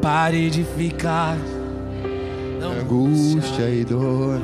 Pare 0.00 0.50
de 0.50 0.64
ficar 0.76 1.36
Angústia 2.68 3.68
e 3.68 3.84
dor. 3.84 4.40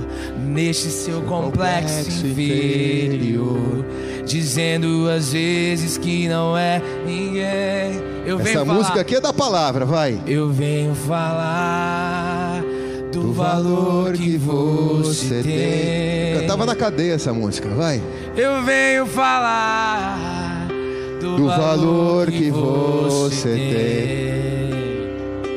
neste 0.46 0.88
seu 0.90 1.20
complexo 1.22 2.04
complexo 2.04 2.26
inferior, 2.26 3.84
dizendo 4.24 5.08
às 5.08 5.32
vezes 5.32 5.96
que 5.98 6.28
não 6.28 6.56
é 6.56 6.80
ninguém. 7.06 8.02
Eu 8.26 8.40
Essa 8.40 8.64
música 8.64 9.00
aqui 9.00 9.16
é 9.16 9.20
da 9.20 9.32
palavra, 9.32 9.84
vai. 9.84 10.20
eu 10.26 10.50
venho 10.50 10.94
falar 10.94 12.62
do, 13.12 13.32
valor 13.32 14.12
que 14.12 14.36
você 14.36 15.42
tem. 15.42 16.40
Cantava 16.40 16.66
na 16.66 16.74
cadeia 16.74 17.14
essa 17.14 17.32
música, 17.32 17.68
vai. 17.70 18.02
Eu 18.36 18.62
venho 18.62 19.06
falar 19.06 20.68
do, 21.20 21.36
Do 21.36 21.46
valor 21.46 22.30
que 22.30 22.50
você 22.50 23.48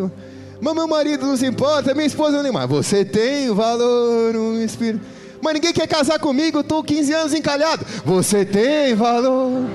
Mas 0.59 0.73
meu 0.73 0.87
marido 0.87 1.23
não 1.23 1.37
se 1.37 1.45
importa, 1.45 1.93
minha 1.93 2.07
esposa 2.07 2.41
nem 2.41 2.51
mais. 2.51 2.67
Você 2.67 3.05
tem 3.05 3.53
valor, 3.53 4.35
o 4.35 4.59
Espírito. 4.59 5.05
Mas 5.39 5.53
ninguém 5.53 5.71
quer 5.71 5.87
casar 5.87 6.17
comigo, 6.17 6.57
eu 6.57 6.63
tô 6.63 6.81
15 6.81 7.13
anos 7.13 7.33
encalhado. 7.35 7.85
Você 8.03 8.43
tem 8.43 8.95
valor. 8.95 9.67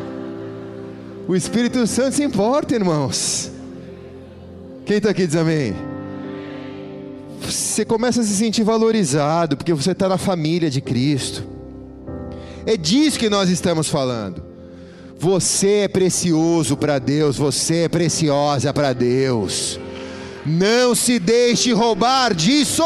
O 1.28 1.36
Espírito 1.36 1.86
Santo 1.86 2.16
se 2.16 2.24
importa, 2.24 2.74
irmãos. 2.74 3.52
Quem 4.84 4.96
está 4.96 5.10
aqui 5.10 5.24
diz 5.24 5.36
amém? 5.36 5.72
Você 7.42 7.84
começa 7.84 8.22
a 8.22 8.24
se 8.24 8.34
sentir 8.34 8.64
valorizado 8.64 9.56
porque 9.56 9.72
você 9.72 9.92
está 9.92 10.08
na 10.08 10.18
família 10.18 10.68
de 10.68 10.80
Cristo. 10.80 11.57
É 12.68 12.76
disso 12.76 13.18
que 13.18 13.30
nós 13.30 13.48
estamos 13.48 13.88
falando. 13.88 14.42
Você 15.18 15.84
é 15.84 15.88
precioso 15.88 16.76
para 16.76 16.98
Deus, 16.98 17.38
você 17.38 17.84
é 17.84 17.88
preciosa 17.88 18.74
para 18.74 18.92
Deus. 18.92 19.80
Não 20.44 20.94
se 20.94 21.18
deixe 21.18 21.72
roubar 21.72 22.34
disso. 22.34 22.82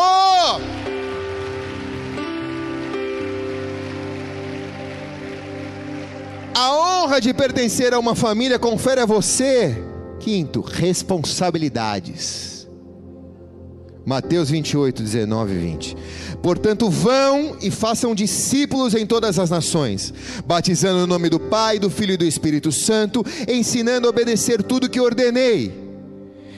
A 6.55 6.77
honra 6.77 7.21
de 7.21 7.35
pertencer 7.35 7.93
a 7.93 7.99
uma 7.99 8.15
família 8.15 8.61
confere 8.61 9.01
a 9.01 9.05
você, 9.05 9.83
quinto, 10.21 10.61
responsabilidades. 10.61 12.52
Mateus 14.05 14.51
28, 14.51 15.03
19 15.03 15.53
e 15.53 15.59
20. 15.59 15.97
Portanto, 16.43 16.91
vão 16.91 17.57
e 17.61 17.71
façam 17.71 18.15
discípulos 18.15 18.95
em 18.95 19.07
todas 19.07 19.39
as 19.39 19.49
nações, 19.49 20.13
batizando 20.45 21.01
no 21.01 21.07
nome 21.07 21.29
do 21.29 21.39
Pai, 21.39 21.79
do 21.79 21.89
Filho 21.89 22.15
e 22.15 22.17
do 22.17 22.25
Espírito 22.25 22.73
Santo, 22.73 23.25
ensinando 23.49 24.07
a 24.07 24.11
obedecer 24.11 24.63
tudo 24.63 24.91
que 24.91 25.01
ordenei. 25.01 25.73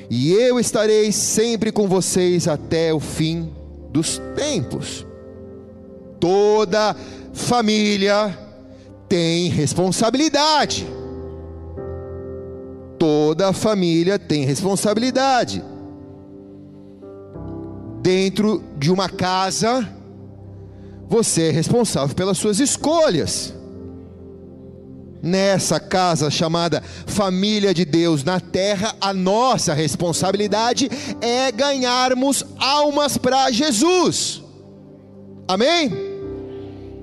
E 0.09 0.33
eu 0.33 0.59
estarei 0.59 1.13
sempre 1.13 1.71
com 1.71 1.89
vocês 1.89 2.49
até 2.49 2.93
o 2.93 3.01
fim 3.01 3.51
dos 3.91 4.21
tempos. 4.35 5.07
Toda 6.19 6.97
família 7.33 8.39
tem 9.09 9.49
responsabilidade. 9.49 10.87
Toda 12.99 13.53
família 13.53 14.19
tem 14.19 14.45
responsabilidade. 14.45 15.63
Dentro 18.05 18.63
de 18.77 18.93
uma 18.93 19.09
casa, 19.09 19.89
você 21.09 21.45
é 21.45 21.51
responsável 21.51 22.15
pelas 22.15 22.37
suas 22.37 22.61
escolhas. 22.61 23.55
Nessa 25.23 25.81
casa 25.81 26.31
chamada 26.31 26.83
família 27.07 27.73
de 27.73 27.87
Deus 27.87 28.23
na 28.23 28.39
terra, 28.39 28.95
a 29.01 29.15
nossa 29.15 29.73
responsabilidade 29.73 30.91
é 31.23 31.51
ganharmos 31.51 32.45
almas 32.59 33.17
para 33.17 33.51
Jesus. 33.51 34.43
Amém? 35.49 35.91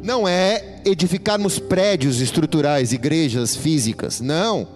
Não 0.04 0.28
é 0.28 0.84
edificarmos 0.86 1.58
prédios 1.58 2.22
estruturais, 2.22 2.94
igrejas 2.94 3.56
físicas, 3.56 4.22
não. 4.22 4.68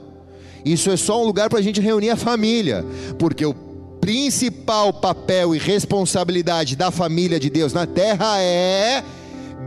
Isso 0.66 0.90
é 0.90 0.98
só 0.98 1.22
um 1.22 1.26
lugar 1.26 1.52
para 1.52 1.60
a 1.60 1.62
gente 1.62 1.80
reunir 1.80 2.10
a 2.10 2.16
família, 2.16 2.84
porque 3.20 3.46
o 3.46 3.54
principal 4.06 4.94
papel 4.94 5.56
e 5.56 5.58
responsabilidade 5.58 6.76
da 6.76 6.92
família 6.92 7.40
de 7.40 7.50
Deus 7.50 7.74
na 7.74 7.88
terra 7.88 8.40
é 8.40 9.04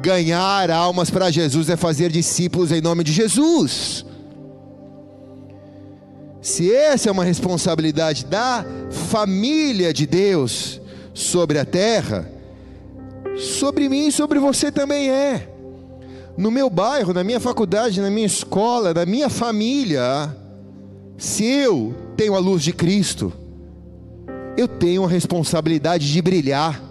ganhar 0.00 0.70
almas 0.70 1.10
para 1.10 1.28
Jesus, 1.28 1.68
é 1.68 1.76
fazer 1.76 2.08
discípulos 2.12 2.70
em 2.70 2.80
nome 2.80 3.02
de 3.02 3.12
Jesus. 3.12 4.06
Se 6.40 6.72
essa 6.72 7.08
é 7.08 7.12
uma 7.12 7.24
responsabilidade 7.24 8.26
da 8.26 8.64
família 9.10 9.92
de 9.92 10.06
Deus 10.06 10.80
sobre 11.12 11.58
a 11.58 11.64
terra, 11.64 12.30
sobre 13.36 13.88
mim 13.88 14.06
e 14.06 14.12
sobre 14.12 14.38
você 14.38 14.70
também 14.70 15.10
é. 15.10 15.48
No 16.36 16.52
meu 16.52 16.70
bairro, 16.70 17.12
na 17.12 17.24
minha 17.24 17.40
faculdade, 17.40 18.00
na 18.00 18.08
minha 18.08 18.28
escola, 18.28 18.94
na 18.94 19.04
minha 19.04 19.28
família, 19.28 20.32
se 21.16 21.44
eu 21.44 21.92
tenho 22.16 22.36
a 22.36 22.38
luz 22.38 22.62
de 22.62 22.72
Cristo, 22.72 23.32
eu 24.58 24.66
tenho 24.66 25.04
a 25.04 25.08
responsabilidade 25.08 26.12
de 26.12 26.20
brilhar. 26.20 26.82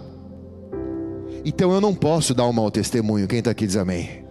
Então 1.44 1.70
eu 1.70 1.82
não 1.82 1.94
posso 1.94 2.32
dar 2.32 2.46
um 2.46 2.52
mau 2.52 2.70
testemunho. 2.70 3.28
Quem 3.28 3.40
está 3.40 3.50
aqui 3.50 3.66
diz 3.66 3.76
amém. 3.76 4.24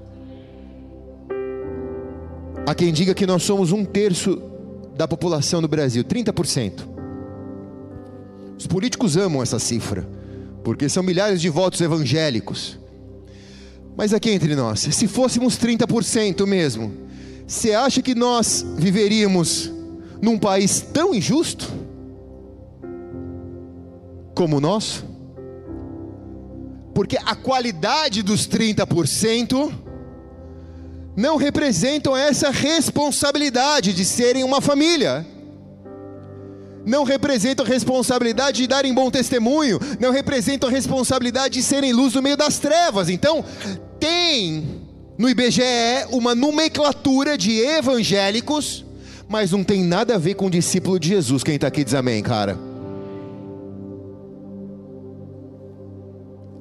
Há 2.65 2.73
quem 2.73 2.91
diga 2.91 3.13
que 3.13 3.27
nós 3.27 3.43
somos 3.43 3.71
um 3.71 3.85
terço 3.85 4.41
da 4.95 5.07
população 5.07 5.61
do 5.61 5.67
Brasil, 5.67 6.03
30%. 6.03 6.81
Os 8.57 8.65
políticos 8.65 9.15
amam 9.15 9.43
essa 9.43 9.59
cifra, 9.59 10.09
porque 10.63 10.89
são 10.89 11.03
milhares 11.03 11.39
de 11.39 11.47
votos 11.47 11.79
evangélicos. 11.79 12.79
Mas 13.95 14.15
aqui 14.15 14.31
entre 14.31 14.55
nós, 14.55 14.79
se 14.79 15.07
fôssemos 15.07 15.59
30% 15.59 16.43
mesmo, 16.47 16.91
você 17.45 17.73
acha 17.73 18.01
que 18.01 18.15
nós 18.15 18.65
viveríamos 18.77 19.71
num 20.19 20.39
país 20.39 20.81
tão 20.81 21.13
injusto 21.13 21.86
como 24.37 24.57
o 24.57 24.61
nosso? 24.61 25.03
Porque 26.93 27.17
a 27.17 27.35
qualidade 27.35 28.21
dos 28.21 28.47
30% 28.47 29.73
não 31.15 31.37
representam 31.37 32.15
essa 32.15 32.51
responsabilidade 32.51 33.93
de 33.93 34.05
serem 34.05 34.43
uma 34.43 34.61
família. 34.61 35.25
Não 36.85 37.03
representam 37.03 37.65
a 37.65 37.67
responsabilidade 37.67 38.61
de 38.61 38.67
darem 38.67 38.93
bom 38.93 39.09
testemunho, 39.09 39.79
não 39.99 40.11
representam 40.11 40.69
a 40.69 40.71
responsabilidade 40.71 41.55
de 41.55 41.63
serem 41.63 41.91
luz 41.91 42.13
no 42.13 42.21
meio 42.21 42.37
das 42.37 42.59
trevas. 42.59 43.09
Então, 43.09 43.43
tem 43.99 44.83
no 45.17 45.27
IBGE 45.27 45.63
uma 46.11 46.35
nomenclatura 46.35 47.35
de 47.35 47.59
evangélicos, 47.59 48.85
mas 49.27 49.51
não 49.51 49.63
tem 49.63 49.83
nada 49.83 50.13
a 50.13 50.19
ver 50.19 50.35
com 50.35 50.47
discípulo 50.47 50.99
de 50.99 51.09
Jesus. 51.09 51.43
Quem 51.43 51.55
está 51.55 51.67
aqui 51.67 51.83
diz 51.83 51.95
amém, 51.95 52.21
cara. 52.21 52.76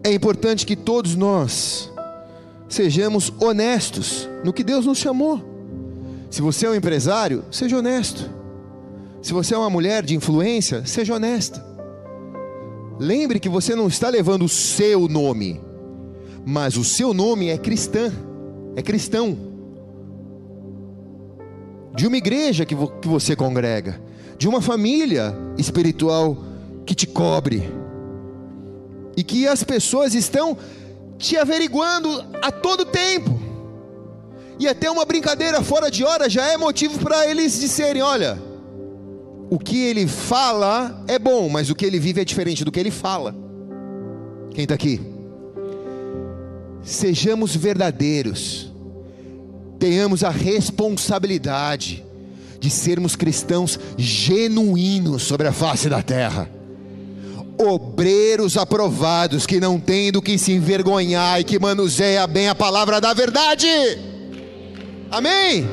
É 0.07 0.13
importante 0.13 0.65
que 0.65 0.77
todos 0.77 1.17
nós 1.17 1.91
sejamos 2.69 3.33
honestos 3.41 4.29
no 4.45 4.53
que 4.53 4.63
Deus 4.63 4.87
nos 4.87 4.99
chamou. 4.99 5.43
Se 6.31 6.41
você 6.41 6.65
é 6.65 6.71
um 6.71 6.77
empresário, 6.77 7.45
seja 7.51 7.77
honesto. 7.77 8.31
Se 9.21 9.33
você 9.33 9.53
é 9.53 9.59
uma 9.59 9.69
mulher 9.69 10.05
de 10.05 10.15
influência, 10.15 10.87
seja 10.87 11.13
honesta. 11.13 11.61
Lembre 13.01 13.41
que 13.41 13.49
você 13.49 13.75
não 13.75 13.89
está 13.89 14.09
levando 14.09 14.45
o 14.45 14.49
seu 14.49 15.09
nome, 15.09 15.61
mas 16.47 16.77
o 16.77 16.85
seu 16.85 17.13
nome 17.13 17.49
é 17.49 17.59
cristã, 17.59 18.13
é 18.77 18.83
cristão. 18.83 19.37
De 21.97 22.07
uma 22.07 22.17
igreja 22.17 22.65
que, 22.65 22.77
vo 22.77 22.93
que 23.01 23.09
você 23.09 23.35
congrega, 23.35 24.01
de 24.39 24.47
uma 24.47 24.61
família 24.61 25.37
espiritual 25.59 26.39
que 26.87 26.95
te 26.95 27.09
cobre, 27.09 27.69
e 29.17 29.25
que 29.25 29.49
as 29.49 29.65
pessoas 29.65 30.15
estão 30.15 30.57
te 31.19 31.37
averiguando 31.37 32.25
a 32.43 32.53
todo 32.53 32.85
tempo. 32.85 33.41
E 34.59 34.69
até 34.69 34.91
uma 34.91 35.05
brincadeira 35.05 35.63
fora 35.63 35.91
de 35.91 36.05
hora 36.05 36.29
já 36.29 36.47
é 36.47 36.57
motivo 36.57 36.99
para 36.99 37.27
eles 37.27 37.59
disserem: 37.59 38.03
olha, 38.03 38.39
o 39.51 39.59
que 39.59 39.79
ele 39.85 40.07
fala 40.07 41.05
é 41.09 41.19
bom, 41.19 41.49
mas 41.49 41.71
o 41.71 41.75
que 41.75 41.85
ele 41.85 41.99
vive 41.99 42.21
é 42.21 42.25
diferente 42.25 42.65
do 42.65 42.73
que 42.73 42.81
ele 42.81 42.91
fala. 42.91 43.35
Quem 44.53 44.65
está 44.65 44.75
aqui? 44.75 45.01
Sejamos 46.83 47.55
verdadeiros, 47.57 48.73
tenhamos 49.79 50.23
a 50.23 50.31
responsabilidade 50.31 52.05
de 52.59 52.71
sermos 52.71 53.17
cristãos 53.17 53.79
genuínos 53.99 55.23
sobre 55.23 55.47
a 55.47 55.53
face 55.53 55.89
da 55.89 56.03
terra 56.03 56.56
obreiros 57.59 58.57
aprovados 58.57 59.47
que 59.47 59.59
não 59.59 59.81
têm 59.81 60.13
do 60.13 60.21
que 60.21 60.39
se 60.39 60.53
envergonhar 60.53 61.41
e 61.41 61.45
que 61.45 61.59
manuseia 61.59 62.27
bem 62.27 62.49
a 62.49 62.55
palavra 62.55 63.01
da 63.01 63.13
verdade. 63.13 63.67
Amém. 65.11 65.67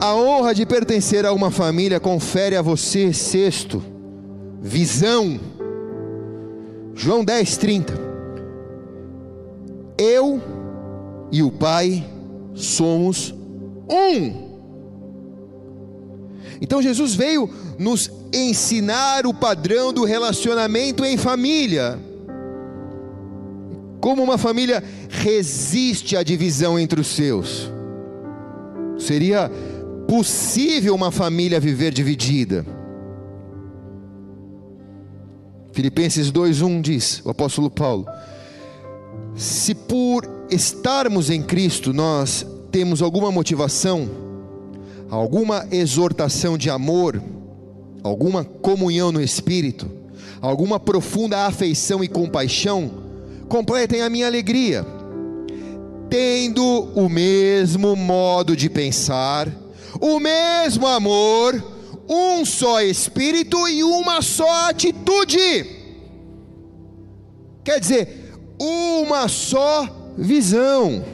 A 0.00 0.14
honra 0.14 0.54
de 0.54 0.66
pertencer 0.66 1.24
a 1.24 1.32
uma 1.32 1.50
família 1.50 2.00
confere 2.00 2.56
a 2.56 2.62
você, 2.62 3.12
sexto, 3.12 3.82
visão. 4.60 5.38
João 6.94 7.24
10, 7.24 7.56
30. 7.56 7.94
Eu 9.96 10.42
e 11.30 11.42
o 11.42 11.50
Pai 11.50 12.04
somos 12.54 13.34
um. 13.88 14.49
Então 16.60 16.82
Jesus 16.82 17.14
veio 17.14 17.48
nos 17.78 18.10
ensinar 18.32 19.26
o 19.26 19.32
padrão 19.32 19.92
do 19.92 20.04
relacionamento 20.04 21.04
em 21.04 21.16
família. 21.16 21.98
Como 24.00 24.22
uma 24.22 24.36
família 24.36 24.82
resiste 25.08 26.16
à 26.16 26.22
divisão 26.22 26.78
entre 26.78 27.00
os 27.00 27.06
seus. 27.06 27.70
Seria 28.98 29.50
possível 30.06 30.94
uma 30.94 31.10
família 31.10 31.58
viver 31.58 31.92
dividida? 31.92 32.66
Filipenses 35.72 36.30
2:1 36.30 36.82
diz, 36.82 37.22
o 37.24 37.30
apóstolo 37.30 37.70
Paulo: 37.70 38.06
Se 39.34 39.74
por 39.74 40.28
estarmos 40.50 41.30
em 41.30 41.42
Cristo 41.42 41.92
nós 41.92 42.44
temos 42.70 43.00
alguma 43.00 43.30
motivação, 43.30 44.29
alguma 45.10 45.66
exortação 45.72 46.56
de 46.56 46.70
amor, 46.70 47.20
alguma 48.02 48.44
comunhão 48.44 49.10
no 49.10 49.20
espírito, 49.20 49.90
alguma 50.40 50.78
profunda 50.78 51.46
afeição 51.46 52.02
e 52.02 52.08
compaixão, 52.08 52.90
completem 53.48 54.02
a 54.02 54.08
minha 54.08 54.26
alegria, 54.26 54.86
tendo 56.08 56.64
o 56.94 57.08
mesmo 57.08 57.96
modo 57.96 58.56
de 58.56 58.70
pensar, 58.70 59.48
o 60.00 60.20
mesmo 60.20 60.86
amor, 60.86 61.62
um 62.08 62.44
só 62.44 62.80
espírito 62.80 63.68
e 63.68 63.82
uma 63.82 64.22
só 64.22 64.68
atitude. 64.68 65.78
Quer 67.64 67.80
dizer, 67.80 68.32
uma 68.58 69.26
só 69.28 70.12
visão. 70.16 71.04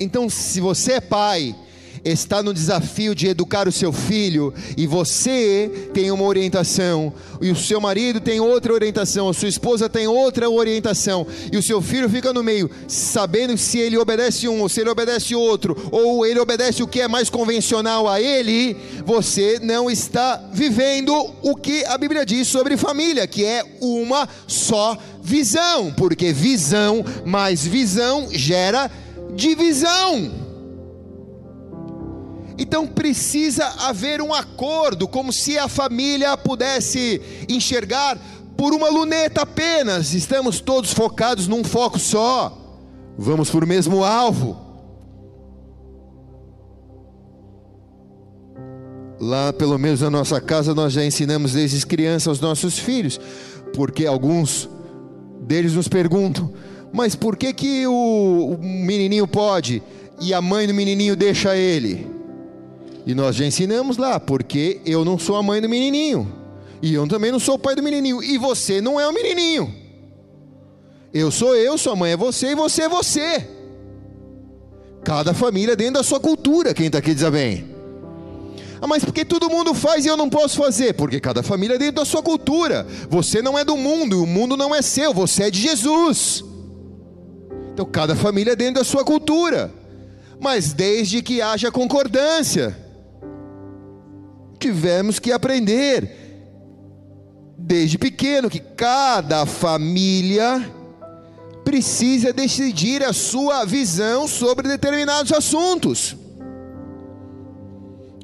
Então, 0.00 0.28
se 0.28 0.60
você 0.60 0.92
é 0.92 1.00
pai, 1.00 1.54
está 2.04 2.42
no 2.42 2.52
desafio 2.52 3.14
de 3.14 3.26
educar 3.26 3.66
o 3.66 3.72
seu 3.72 3.92
filho 3.92 4.52
e 4.76 4.86
você 4.86 5.88
tem 5.94 6.10
uma 6.10 6.24
orientação 6.24 7.12
e 7.40 7.50
o 7.50 7.56
seu 7.56 7.80
marido 7.80 8.20
tem 8.20 8.40
outra 8.40 8.72
orientação, 8.72 9.28
a 9.28 9.34
sua 9.34 9.48
esposa 9.48 9.88
tem 9.88 10.06
outra 10.06 10.48
orientação 10.50 11.26
e 11.50 11.56
o 11.56 11.62
seu 11.62 11.80
filho 11.80 12.08
fica 12.08 12.32
no 12.32 12.42
meio, 12.42 12.70
sabendo 12.86 13.56
se 13.56 13.78
ele 13.78 13.96
obedece 13.96 14.48
um 14.48 14.60
ou 14.60 14.68
se 14.68 14.80
ele 14.80 14.90
obedece 14.90 15.34
outro, 15.34 15.76
ou 15.90 16.26
ele 16.26 16.38
obedece 16.38 16.82
o 16.82 16.88
que 16.88 17.00
é 17.00 17.08
mais 17.08 17.30
convencional 17.30 18.08
a 18.08 18.20
ele, 18.20 18.76
você 19.04 19.58
não 19.62 19.90
está 19.90 20.42
vivendo 20.52 21.14
o 21.42 21.56
que 21.56 21.84
a 21.86 21.96
Bíblia 21.96 22.26
diz 22.26 22.48
sobre 22.48 22.76
família, 22.76 23.26
que 23.26 23.44
é 23.44 23.64
uma 23.80 24.28
só 24.46 24.96
visão, 25.22 25.92
porque 25.96 26.32
visão 26.32 27.04
mais 27.24 27.64
visão 27.64 28.28
gera 28.30 28.90
divisão. 29.34 30.43
Então 32.56 32.86
precisa 32.86 33.66
haver 33.80 34.22
um 34.22 34.32
acordo, 34.32 35.08
como 35.08 35.32
se 35.32 35.58
a 35.58 35.68
família 35.68 36.36
pudesse 36.36 37.20
enxergar 37.48 38.18
por 38.56 38.72
uma 38.72 38.88
luneta 38.88 39.42
apenas. 39.42 40.14
Estamos 40.14 40.60
todos 40.60 40.92
focados 40.92 41.48
num 41.48 41.64
foco 41.64 41.98
só. 41.98 42.56
Vamos 43.18 43.50
para 43.50 43.64
o 43.64 43.68
mesmo 43.68 44.04
alvo. 44.04 44.56
Lá, 49.20 49.52
pelo 49.52 49.78
menos 49.78 50.00
na 50.00 50.10
nossa 50.10 50.40
casa, 50.40 50.74
nós 50.74 50.92
já 50.92 51.04
ensinamos 51.04 51.52
desde 51.52 51.86
criança 51.86 52.30
aos 52.30 52.40
nossos 52.40 52.78
filhos, 52.78 53.18
porque 53.72 54.06
alguns 54.06 54.68
deles 55.40 55.74
nos 55.74 55.88
perguntam: 55.88 56.52
mas 56.92 57.14
por 57.14 57.36
que, 57.36 57.52
que 57.52 57.86
o 57.86 58.56
menininho 58.60 59.26
pode 59.26 59.82
e 60.20 60.34
a 60.34 60.42
mãe 60.42 60.66
do 60.66 60.74
menininho 60.74 61.16
deixa 61.16 61.56
ele? 61.56 62.13
E 63.06 63.14
nós 63.14 63.36
já 63.36 63.44
ensinamos 63.44 63.96
lá, 63.96 64.18
porque 64.18 64.80
eu 64.86 65.04
não 65.04 65.18
sou 65.18 65.36
a 65.36 65.42
mãe 65.42 65.60
do 65.60 65.68
menininho. 65.68 66.32
E 66.80 66.94
eu 66.94 67.06
também 67.06 67.30
não 67.30 67.38
sou 67.38 67.56
o 67.56 67.58
pai 67.58 67.74
do 67.74 67.82
menininho. 67.82 68.22
E 68.22 68.38
você 68.38 68.80
não 68.80 68.98
é 68.98 69.06
o 69.06 69.12
menininho. 69.12 69.74
Eu 71.12 71.30
sou 71.30 71.54
eu, 71.54 71.76
sua 71.76 71.94
mãe 71.94 72.12
é 72.12 72.16
você 72.16 72.48
e 72.48 72.54
você 72.54 72.82
é 72.82 72.88
você. 72.88 73.48
Cada 75.04 75.34
família 75.34 75.76
dentro 75.76 75.94
da 75.94 76.02
sua 76.02 76.18
cultura. 76.18 76.72
Quem 76.72 76.86
está 76.86 76.98
aqui 76.98 77.14
diz 77.14 77.22
amém. 77.22 77.72
Ah, 78.80 78.86
mas 78.86 79.04
porque 79.04 79.24
todo 79.24 79.48
mundo 79.48 79.72
faz 79.74 80.04
e 80.04 80.08
eu 80.08 80.16
não 80.16 80.28
posso 80.28 80.56
fazer? 80.56 80.94
Porque 80.94 81.20
cada 81.20 81.42
família 81.42 81.76
é 81.76 81.78
dentro 81.78 81.96
da 81.96 82.04
sua 82.04 82.22
cultura. 82.22 82.86
Você 83.08 83.40
não 83.40 83.58
é 83.58 83.64
do 83.64 83.76
mundo, 83.76 84.22
o 84.22 84.26
mundo 84.26 84.56
não 84.56 84.74
é 84.74 84.82
seu, 84.82 85.14
você 85.14 85.44
é 85.44 85.50
de 85.50 85.60
Jesus. 85.60 86.44
Então 87.72 87.86
cada 87.86 88.14
família 88.14 88.52
é 88.52 88.56
dentro 88.56 88.74
da 88.74 88.84
sua 88.84 89.04
cultura. 89.04 89.72
Mas 90.40 90.72
desde 90.72 91.22
que 91.22 91.40
haja 91.40 91.70
concordância 91.70 92.83
tivemos 94.64 95.18
que 95.18 95.30
aprender 95.30 96.10
desde 97.58 97.98
pequeno 97.98 98.48
que 98.48 98.58
cada 98.58 99.44
família 99.44 100.70
precisa 101.62 102.32
decidir 102.32 103.02
a 103.02 103.12
sua 103.12 103.66
visão 103.66 104.26
sobre 104.26 104.66
determinados 104.66 105.32
assuntos. 105.32 106.16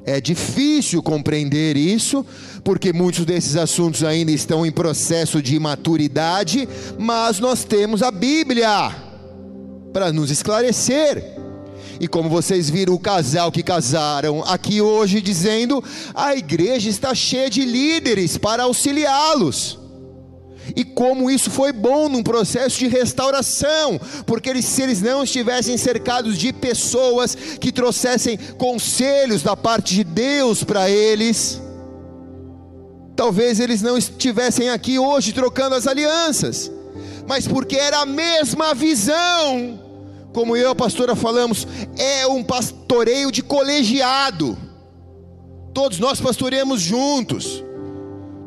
É 0.03 0.19
difícil 0.19 1.03
compreender 1.03 1.77
isso, 1.77 2.25
porque 2.63 2.91
muitos 2.91 3.23
desses 3.23 3.55
assuntos 3.55 4.03
ainda 4.03 4.31
estão 4.31 4.65
em 4.65 4.71
processo 4.71 5.43
de 5.43 5.59
maturidade, 5.59 6.67
mas 6.97 7.39
nós 7.39 7.63
temos 7.63 8.01
a 8.01 8.09
Bíblia. 8.09 8.95
para 9.93 10.11
nos 10.13 10.31
esclarecer. 10.31 11.40
E 12.01 12.07
como 12.07 12.27
vocês 12.27 12.67
viram 12.67 12.95
o 12.95 12.99
casal 12.99 13.51
que 13.51 13.61
casaram 13.61 14.43
aqui 14.47 14.81
hoje 14.81 15.21
dizendo, 15.21 15.83
a 16.15 16.35
igreja 16.35 16.89
está 16.89 17.13
cheia 17.13 17.47
de 17.47 17.63
líderes 17.63 18.39
para 18.39 18.63
auxiliá-los. 18.63 19.77
E 20.75 20.83
como 20.83 21.29
isso 21.29 21.51
foi 21.51 21.71
bom 21.71 22.09
num 22.09 22.23
processo 22.23 22.79
de 22.79 22.87
restauração, 22.87 24.01
porque 24.25 24.49
eles, 24.49 24.65
se 24.65 24.81
eles 24.81 24.99
não 24.99 25.23
estivessem 25.23 25.77
cercados 25.77 26.39
de 26.39 26.51
pessoas 26.51 27.35
que 27.35 27.71
trouxessem 27.71 28.35
conselhos 28.57 29.43
da 29.43 29.55
parte 29.55 29.93
de 29.93 30.03
Deus 30.03 30.63
para 30.63 30.89
eles, 30.89 31.61
talvez 33.15 33.59
eles 33.59 33.83
não 33.83 33.95
estivessem 33.95 34.71
aqui 34.71 34.97
hoje 34.97 35.33
trocando 35.33 35.75
as 35.75 35.85
alianças, 35.85 36.71
mas 37.27 37.47
porque 37.47 37.75
era 37.75 37.99
a 37.99 38.05
mesma 38.07 38.73
visão, 38.73 39.80
como 40.33 40.55
eu 40.55 40.69
e 40.69 40.71
a 40.71 40.75
pastora 40.75 41.15
falamos, 41.15 41.67
é 41.97 42.25
um 42.27 42.43
pastoreio 42.43 43.31
de 43.31 43.41
colegiado, 43.41 44.57
todos 45.73 45.99
nós 45.99 46.19
pastoreamos 46.19 46.81
juntos. 46.81 47.63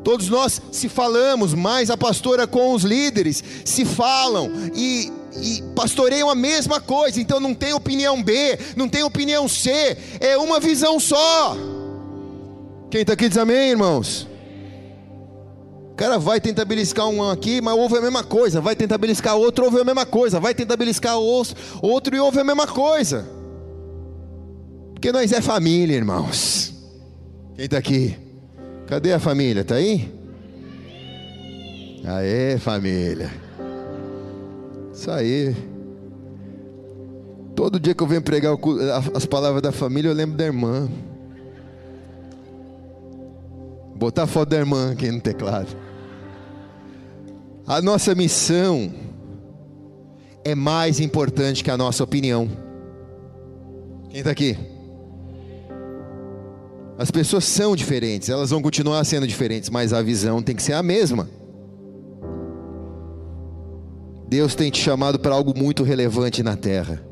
Todos 0.02 0.28
nós 0.28 0.60
se 0.70 0.86
falamos, 0.86 1.54
mais 1.54 1.88
a 1.88 1.96
pastora 1.96 2.46
com 2.46 2.74
os 2.74 2.82
líderes, 2.84 3.42
se 3.64 3.86
falam 3.86 4.50
e, 4.74 5.10
e 5.40 5.62
pastoreiam 5.74 6.28
a 6.28 6.34
mesma 6.34 6.78
coisa, 6.78 7.18
então 7.18 7.40
não 7.40 7.54
tem 7.54 7.72
opinião 7.72 8.22
B, 8.22 8.58
não 8.76 8.86
tem 8.86 9.02
opinião 9.02 9.48
C, 9.48 9.96
é 10.20 10.36
uma 10.36 10.60
visão 10.60 11.00
só. 11.00 11.56
Quem 12.90 13.00
está 13.00 13.14
aqui 13.14 13.30
diz 13.30 13.38
amém, 13.38 13.70
irmãos? 13.70 14.28
O 15.94 15.96
cara 15.96 16.18
vai 16.18 16.40
tentar 16.40 16.64
beliscar 16.64 17.06
um 17.06 17.22
aqui, 17.30 17.60
mas 17.60 17.72
ouve 17.78 17.96
a 17.96 18.00
mesma 18.00 18.24
coisa. 18.24 18.60
Vai 18.60 18.74
tentar 18.74 18.98
beliscar 18.98 19.36
outro, 19.36 19.66
ouve 19.66 19.78
a 19.78 19.84
mesma 19.84 20.04
coisa. 20.04 20.40
Vai 20.40 20.52
tentar 20.52 20.76
beliscar 20.76 21.16
outro 21.16 22.16
e 22.16 22.18
ouve 22.18 22.40
a 22.40 22.42
mesma 22.42 22.66
coisa. 22.66 23.24
Porque 24.92 25.12
nós 25.12 25.30
é 25.30 25.40
família, 25.40 25.94
irmãos. 25.94 26.74
Quem 27.54 27.66
está 27.66 27.78
aqui? 27.78 28.16
Cadê 28.88 29.12
a 29.12 29.20
família? 29.20 29.60
Está 29.60 29.76
aí? 29.76 30.12
Aê, 32.04 32.58
família. 32.58 33.30
Isso 34.92 35.12
aí. 35.12 35.54
Todo 37.54 37.78
dia 37.78 37.94
que 37.94 38.02
eu 38.02 38.08
venho 38.08 38.20
pregar 38.20 38.56
as 39.14 39.26
palavras 39.26 39.62
da 39.62 39.70
família, 39.70 40.08
eu 40.08 40.14
lembro 40.14 40.36
da 40.36 40.44
irmã. 40.44 40.88
Botar 43.94 44.26
foto 44.26 44.50
da 44.50 44.56
irmã 44.56 44.92
aqui 44.92 45.10
no 45.10 45.20
teclado. 45.20 45.76
A 47.66 47.80
nossa 47.80 48.14
missão 48.14 48.92
é 50.44 50.54
mais 50.54 51.00
importante 51.00 51.64
que 51.64 51.70
a 51.70 51.76
nossa 51.76 52.04
opinião. 52.04 52.48
Quem 54.10 54.20
está 54.20 54.30
aqui? 54.30 54.56
As 56.96 57.10
pessoas 57.10 57.44
são 57.44 57.74
diferentes, 57.74 58.28
elas 58.28 58.50
vão 58.50 58.62
continuar 58.62 59.02
sendo 59.04 59.26
diferentes, 59.26 59.70
mas 59.70 59.92
a 59.92 60.00
visão 60.00 60.42
tem 60.42 60.54
que 60.54 60.62
ser 60.62 60.74
a 60.74 60.82
mesma. 60.82 61.28
Deus 64.28 64.54
tem 64.54 64.70
te 64.70 64.80
chamado 64.80 65.18
para 65.18 65.34
algo 65.34 65.56
muito 65.56 65.82
relevante 65.82 66.42
na 66.42 66.56
terra. 66.56 67.02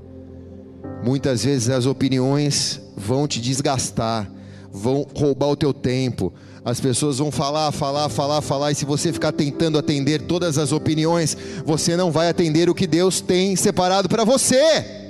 Muitas 1.04 1.44
vezes 1.44 1.68
as 1.68 1.86
opiniões 1.86 2.80
vão 2.96 3.26
te 3.26 3.40
desgastar, 3.40 4.30
vão 4.72 5.06
roubar 5.14 5.48
o 5.48 5.56
teu 5.56 5.74
tempo, 5.74 6.32
as 6.64 6.80
pessoas 6.80 7.18
vão 7.18 7.30
falar, 7.30 7.70
falar, 7.72 8.08
falar, 8.08 8.40
falar, 8.40 8.72
e 8.72 8.74
se 8.74 8.84
você 8.84 9.12
ficar 9.12 9.32
tentando 9.32 9.78
atender 9.78 10.22
todas 10.22 10.58
as 10.58 10.72
opiniões, 10.72 11.36
você 11.64 11.96
não 11.96 12.10
vai 12.10 12.28
atender 12.28 12.70
o 12.70 12.74
que 12.74 12.86
Deus 12.86 13.20
tem 13.20 13.56
separado 13.56 14.08
para 14.08 14.24
você. 14.24 15.02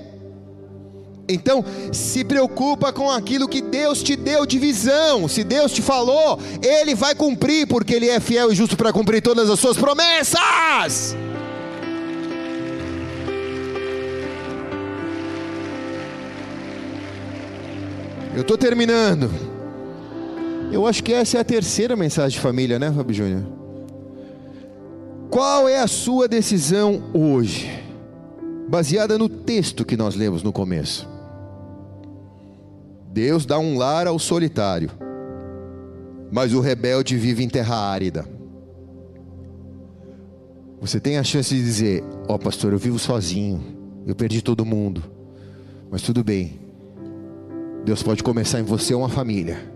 Então, 1.28 1.64
se 1.92 2.24
preocupa 2.24 2.92
com 2.92 3.10
aquilo 3.10 3.48
que 3.48 3.60
Deus 3.60 4.02
te 4.02 4.16
deu 4.16 4.44
de 4.44 4.58
visão. 4.58 5.28
Se 5.28 5.44
Deus 5.44 5.72
te 5.72 5.80
falou, 5.80 6.38
Ele 6.60 6.94
vai 6.94 7.14
cumprir, 7.14 7.66
porque 7.66 7.94
Ele 7.94 8.08
é 8.08 8.18
fiel 8.18 8.50
e 8.50 8.54
justo 8.54 8.76
para 8.76 8.92
cumprir 8.92 9.22
todas 9.22 9.48
as 9.48 9.60
suas 9.60 9.76
promessas. 9.76 11.16
Eu 18.34 18.40
estou 18.40 18.56
terminando. 18.56 19.51
Eu 20.72 20.86
acho 20.86 21.04
que 21.04 21.12
essa 21.12 21.36
é 21.36 21.40
a 21.40 21.44
terceira 21.44 21.94
mensagem 21.94 22.30
de 22.30 22.40
família, 22.40 22.78
né, 22.78 22.90
Fábio 22.90 23.14
Júnior? 23.14 23.42
Qual 25.30 25.68
é 25.68 25.78
a 25.78 25.86
sua 25.86 26.26
decisão 26.26 27.02
hoje? 27.12 27.70
Baseada 28.70 29.18
no 29.18 29.28
texto 29.28 29.84
que 29.84 29.98
nós 29.98 30.14
lemos 30.14 30.42
no 30.42 30.50
começo. 30.50 31.06
Deus 33.12 33.44
dá 33.44 33.58
um 33.58 33.76
lar 33.76 34.06
ao 34.06 34.18
solitário, 34.18 34.90
mas 36.30 36.54
o 36.54 36.60
rebelde 36.60 37.18
vive 37.18 37.44
em 37.44 37.50
terra 37.50 37.76
árida. 37.76 38.24
Você 40.80 40.98
tem 40.98 41.18
a 41.18 41.22
chance 41.22 41.54
de 41.54 41.62
dizer: 41.62 42.02
Ó, 42.26 42.34
oh, 42.34 42.38
pastor, 42.38 42.72
eu 42.72 42.78
vivo 42.78 42.98
sozinho, 42.98 43.60
eu 44.06 44.14
perdi 44.14 44.40
todo 44.40 44.64
mundo, 44.64 45.02
mas 45.90 46.00
tudo 46.00 46.24
bem. 46.24 46.58
Deus 47.84 48.02
pode 48.02 48.22
começar 48.22 48.58
em 48.58 48.64
você 48.64 48.94
uma 48.94 49.10
família 49.10 49.71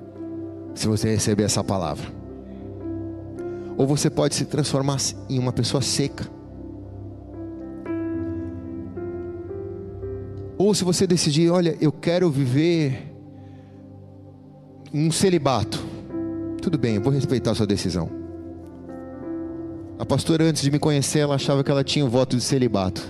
se 0.76 0.86
você 0.86 1.10
receber 1.10 1.44
essa 1.44 1.64
palavra. 1.64 2.06
Ou 3.76 3.86
você 3.86 4.08
pode 4.08 4.34
se 4.34 4.44
transformar 4.44 4.98
em 5.28 5.38
uma 5.38 5.52
pessoa 5.52 5.82
seca. 5.82 6.26
Ou 10.58 10.74
se 10.74 10.84
você 10.84 11.06
decidir, 11.06 11.50
olha, 11.50 11.76
eu 11.80 11.92
quero 11.92 12.30
viver 12.30 13.12
um 14.92 15.10
celibato. 15.10 15.84
Tudo 16.62 16.78
bem, 16.78 16.96
eu 16.96 17.02
vou 17.02 17.12
respeitar 17.12 17.50
a 17.50 17.54
sua 17.54 17.66
decisão. 17.66 18.08
A 19.98 20.04
pastora, 20.04 20.44
antes 20.44 20.62
de 20.62 20.70
me 20.70 20.78
conhecer, 20.78 21.20
ela 21.20 21.34
achava 21.34 21.64
que 21.64 21.70
ela 21.70 21.84
tinha 21.84 22.04
o 22.04 22.08
voto 22.08 22.36
de 22.36 22.42
celibato, 22.42 23.02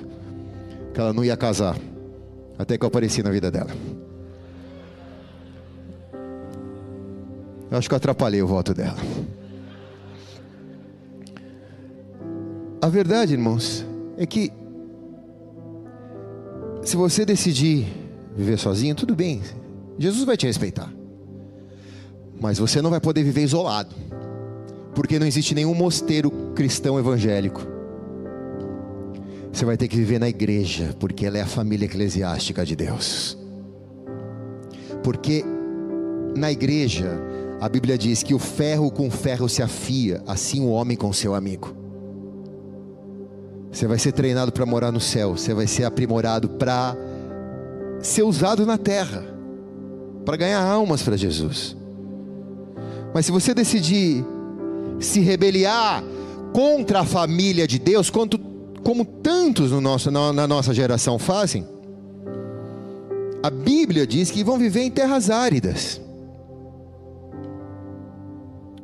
que 0.93 1.01
ela 1.01 1.13
não 1.13 1.25
ia 1.25 1.37
casar, 1.37 1.77
até 2.59 2.79
que 2.79 2.85
eu 2.85 2.89
apareci 2.89 3.23
na 3.23 3.31
vida 3.31 3.51
dela. 3.51 3.71
Eu 7.71 7.79
acho 7.79 7.89
que 7.89 7.95
eu 7.95 7.97
atrapalhei 7.97 8.43
o 8.43 8.47
voto 8.47 8.73
dela. 8.73 8.97
A 12.81 12.89
verdade, 12.89 13.33
irmãos, 13.33 13.85
é 14.17 14.25
que 14.25 14.53
se 16.83 16.97
você 16.97 17.25
decidir 17.25 17.87
viver 18.37 18.59
sozinho, 18.59 18.95
tudo 18.95 19.15
bem. 19.15 19.43
Jesus 19.99 20.25
vai 20.25 20.37
te 20.37 20.47
respeitar. 20.47 20.93
Mas 22.41 22.59
você 22.59 22.83
não 22.83 22.91
vai 22.91 23.01
poder 23.01 23.25
viver 23.25 23.43
isolado. 23.43 23.95
Porque 24.95 25.19
não 25.19 25.27
existe 25.27 25.55
nenhum 25.55 25.75
mosteiro 25.75 26.31
cristão 26.55 26.99
evangélico. 26.99 27.63
Você 29.53 29.65
vai 29.65 29.77
ter 29.77 29.89
que 29.89 29.97
viver 29.97 30.21
na 30.21 30.29
igreja, 30.29 30.95
porque 31.01 31.25
ela 31.25 31.39
é 31.39 31.41
a 31.41 31.47
família 31.47 31.87
eclesiástica 31.87 32.65
de 32.65 32.77
Deus. 32.77 33.39
Porque 35.03 35.43
na 36.37 36.53
igreja 36.53 37.19
a 37.61 37.69
Bíblia 37.69 37.97
diz 37.97 38.23
que 38.23 38.35
o 38.35 38.39
ferro 38.39 38.91
com 38.91 39.11
ferro 39.11 39.49
se 39.49 39.63
afia, 39.63 40.23
assim 40.27 40.61
o 40.61 40.69
homem 40.69 40.97
com 40.97 41.13
seu 41.13 41.35
amigo. 41.35 41.75
Você 43.73 43.87
vai 43.87 43.99
ser 43.99 44.13
treinado 44.13 44.53
para 44.53 44.67
morar 44.67 44.93
no 44.93 45.01
céu, 45.01 45.37
você 45.37 45.55
vai 45.55 45.67
ser 45.67 45.85
aprimorado 45.85 46.51
para 46.51 46.97
ser 48.01 48.23
usado 48.23 48.67
na 48.67 48.77
terra, 48.77 49.25
para 50.25 50.37
ganhar 50.37 50.63
almas 50.63 51.03
para 51.03 51.17
Jesus. 51.17 51.77
Mas 53.15 53.27
se 53.27 53.33
você 53.33 53.55
decidir 53.55 54.25
se 55.01 55.21
rebeliar 55.21 56.03
contra 56.53 57.01
a 57.01 57.05
família 57.05 57.67
de 57.67 57.79
Deus, 57.79 58.11
quanto, 58.11 58.39
como 58.83 59.05
tantos 59.05 59.71
no 59.71 59.81
nosso, 59.81 60.11
na, 60.11 60.33
na 60.33 60.47
nossa 60.47 60.73
geração 60.75 61.19
fazem, 61.19 61.67
a 63.43 63.51
Bíblia 63.51 64.07
diz 64.07 64.31
que 64.31 64.45
vão 64.45 64.59
viver 64.59 64.83
em 64.83 64.91
terras 64.91 65.31
áridas. 65.31 66.01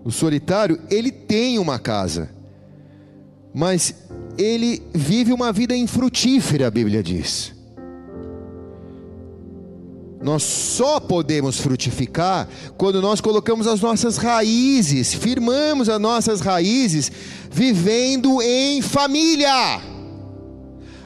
O 0.05 0.11
solitário, 0.11 0.81
ele 0.91 1.11
tem 1.11 1.59
uma 1.59 1.79
casa, 1.79 2.31
mas 3.55 3.95
ele 4.37 4.83
vive 4.93 5.33
uma 5.33 5.53
vida 5.53 5.77
infrutífera, 5.77 6.67
a 6.67 6.71
Bíblia 6.71 7.03
diz. 7.03 7.55
Nós 10.23 10.45
só 10.45 11.01
podemos 11.01 11.59
frutificar 11.59 12.49
quando 12.77 13.03
nós 13.03 13.21
colocamos 13.21 13.67
as 13.67 13.81
nossas 13.81 14.17
raízes, 14.17 15.13
firmamos 15.13 15.89
as 15.89 16.01
nossas 16.01 16.41
raízes, 16.41 17.11
vivendo 17.51 18.41
em 18.41 18.81
família. 18.81 19.81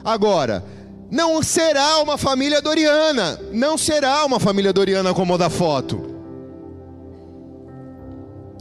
Agora, 0.03 0.63
não 1.09 1.41
será 1.41 1.97
uma 1.99 2.17
família 2.17 2.61
doriana, 2.61 3.39
não 3.51 3.77
será 3.77 4.23
uma 4.23 4.39
família 4.39 4.71
doriana 4.71 5.13
como 5.13 5.33
a 5.33 5.37
da 5.37 5.49
foto. 5.49 6.06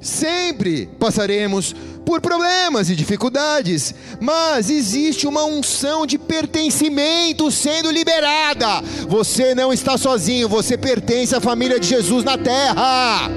Sempre 0.00 0.86
passaremos 0.98 1.74
por 2.04 2.20
problemas 2.20 2.88
e 2.88 2.94
dificuldades, 2.94 3.92
mas 4.20 4.70
existe 4.70 5.26
uma 5.26 5.44
unção 5.44 6.06
de 6.06 6.16
pertencimento 6.18 7.50
sendo 7.50 7.90
liberada. 7.90 8.80
Você 9.08 9.54
não 9.54 9.72
está 9.72 9.98
sozinho, 9.98 10.48
você 10.48 10.78
pertence 10.78 11.34
à 11.34 11.40
família 11.40 11.80
de 11.80 11.88
Jesus 11.88 12.22
na 12.22 12.38
terra. 12.38 13.28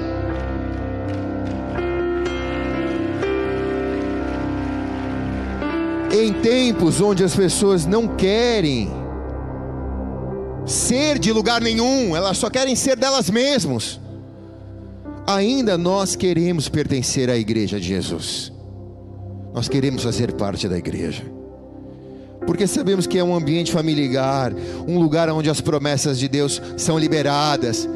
Em 6.12 6.32
tempos 6.34 7.00
onde 7.00 7.24
as 7.24 7.34
pessoas 7.34 7.86
não 7.86 8.06
querem 8.06 8.90
ser 10.66 11.18
de 11.18 11.32
lugar 11.32 11.60
nenhum, 11.60 12.14
elas 12.14 12.36
só 12.36 12.48
querem 12.48 12.76
ser 12.76 12.96
delas 12.96 13.30
mesmas 13.30 13.98
ainda 15.26 15.76
nós 15.76 16.16
queremos 16.16 16.68
pertencer 16.68 17.30
à 17.30 17.36
igreja 17.36 17.78
de 17.80 17.86
Jesus. 17.86 18.52
Nós 19.52 19.68
queremos 19.68 20.02
fazer 20.02 20.32
parte 20.32 20.68
da 20.68 20.78
igreja. 20.78 21.22
Porque 22.46 22.66
sabemos 22.66 23.06
que 23.06 23.18
é 23.18 23.24
um 23.24 23.34
ambiente 23.34 23.72
familiar, 23.72 24.52
um 24.86 24.98
lugar 24.98 25.28
onde 25.30 25.50
as 25.50 25.60
promessas 25.60 26.18
de 26.18 26.28
Deus 26.28 26.60
são 26.76 26.98
liberadas, 26.98 27.88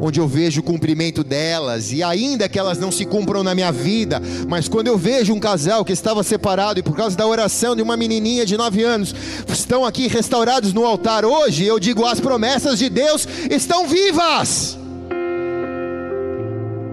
onde 0.00 0.18
eu 0.18 0.26
vejo 0.26 0.60
o 0.60 0.64
cumprimento 0.64 1.22
delas, 1.22 1.92
e 1.92 2.02
ainda 2.02 2.48
que 2.48 2.58
elas 2.58 2.78
não 2.78 2.90
se 2.90 3.04
cumpram 3.04 3.42
na 3.42 3.54
minha 3.54 3.70
vida, 3.70 4.22
mas 4.48 4.68
quando 4.68 4.86
eu 4.86 4.96
vejo 4.96 5.34
um 5.34 5.40
casal 5.40 5.84
que 5.84 5.92
estava 5.92 6.22
separado 6.22 6.80
e 6.80 6.82
por 6.82 6.96
causa 6.96 7.16
da 7.16 7.26
oração 7.26 7.76
de 7.76 7.82
uma 7.82 7.96
menininha 7.96 8.46
de 8.46 8.56
9 8.56 8.82
anos, 8.82 9.14
estão 9.48 9.84
aqui 9.84 10.06
restaurados 10.06 10.72
no 10.72 10.86
altar 10.86 11.24
hoje, 11.24 11.66
eu 11.66 11.78
digo: 11.78 12.06
as 12.06 12.20
promessas 12.20 12.78
de 12.78 12.88
Deus 12.88 13.28
estão 13.50 13.86
vivas. 13.86 14.79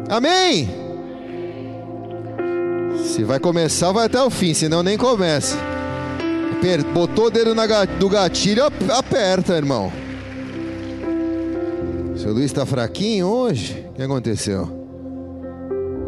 Amém? 0.09 0.69
Se 3.05 3.23
vai 3.23 3.39
começar, 3.39 3.91
vai 3.91 4.05
até 4.05 4.21
o 4.21 4.29
fim, 4.29 4.53
senão 4.53 4.83
nem 4.83 4.97
começa. 4.97 5.57
Botou 6.93 7.27
o 7.27 7.29
dedo 7.29 7.53
do 7.99 8.09
gatilho, 8.09 8.65
aperta, 8.65 9.53
irmão. 9.53 9.91
Seu 12.15 12.33
Luiz 12.33 12.45
está 12.45 12.65
fraquinho 12.65 13.27
hoje? 13.27 13.85
O 13.91 13.93
que 13.93 14.01
aconteceu? 14.01 14.67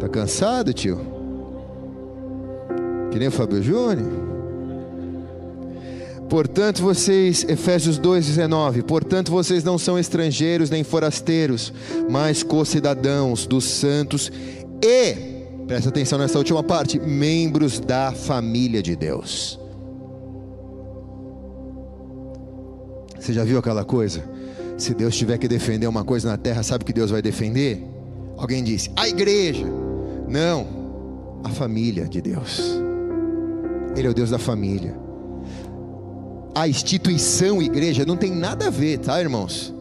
Tá 0.00 0.08
cansado, 0.08 0.72
tio? 0.74 1.00
Que 3.10 3.18
nem 3.18 3.28
o 3.28 3.30
Fábio 3.32 3.62
Júnior? 3.62 4.29
Portanto, 6.30 6.80
vocês, 6.80 7.44
Efésios 7.48 7.98
2,19, 7.98 8.84
portanto, 8.84 9.32
vocês 9.32 9.64
não 9.64 9.76
são 9.76 9.98
estrangeiros 9.98 10.70
nem 10.70 10.84
forasteiros, 10.84 11.72
mas 12.08 12.44
co-cidadãos 12.44 13.48
dos 13.48 13.64
santos 13.64 14.30
e, 14.80 15.16
presta 15.66 15.88
atenção 15.88 16.20
nessa 16.20 16.38
última 16.38 16.62
parte, 16.62 17.00
membros 17.00 17.80
da 17.80 18.12
família 18.12 18.80
de 18.80 18.94
Deus. 18.94 19.58
Você 23.18 23.32
já 23.32 23.42
viu 23.42 23.58
aquela 23.58 23.84
coisa? 23.84 24.22
Se 24.78 24.94
Deus 24.94 25.16
tiver 25.16 25.36
que 25.36 25.48
defender 25.48 25.88
uma 25.88 26.04
coisa 26.04 26.28
na 26.28 26.36
terra, 26.36 26.62
sabe 26.62 26.84
que 26.84 26.92
Deus 26.92 27.10
vai 27.10 27.20
defender? 27.20 27.84
Alguém 28.36 28.62
disse, 28.62 28.88
a 28.94 29.08
igreja. 29.08 29.66
Não, 30.28 30.64
a 31.42 31.48
família 31.48 32.08
de 32.08 32.22
Deus. 32.22 32.80
Ele 33.96 34.06
é 34.06 34.10
o 34.10 34.14
Deus 34.14 34.30
da 34.30 34.38
família 34.38 35.09
a 36.54 36.68
instituição 36.68 37.62
igreja 37.62 38.04
não 38.04 38.16
tem 38.16 38.30
nada 38.30 38.66
a 38.66 38.70
ver, 38.70 38.98
tá, 38.98 39.20
irmãos? 39.20 39.74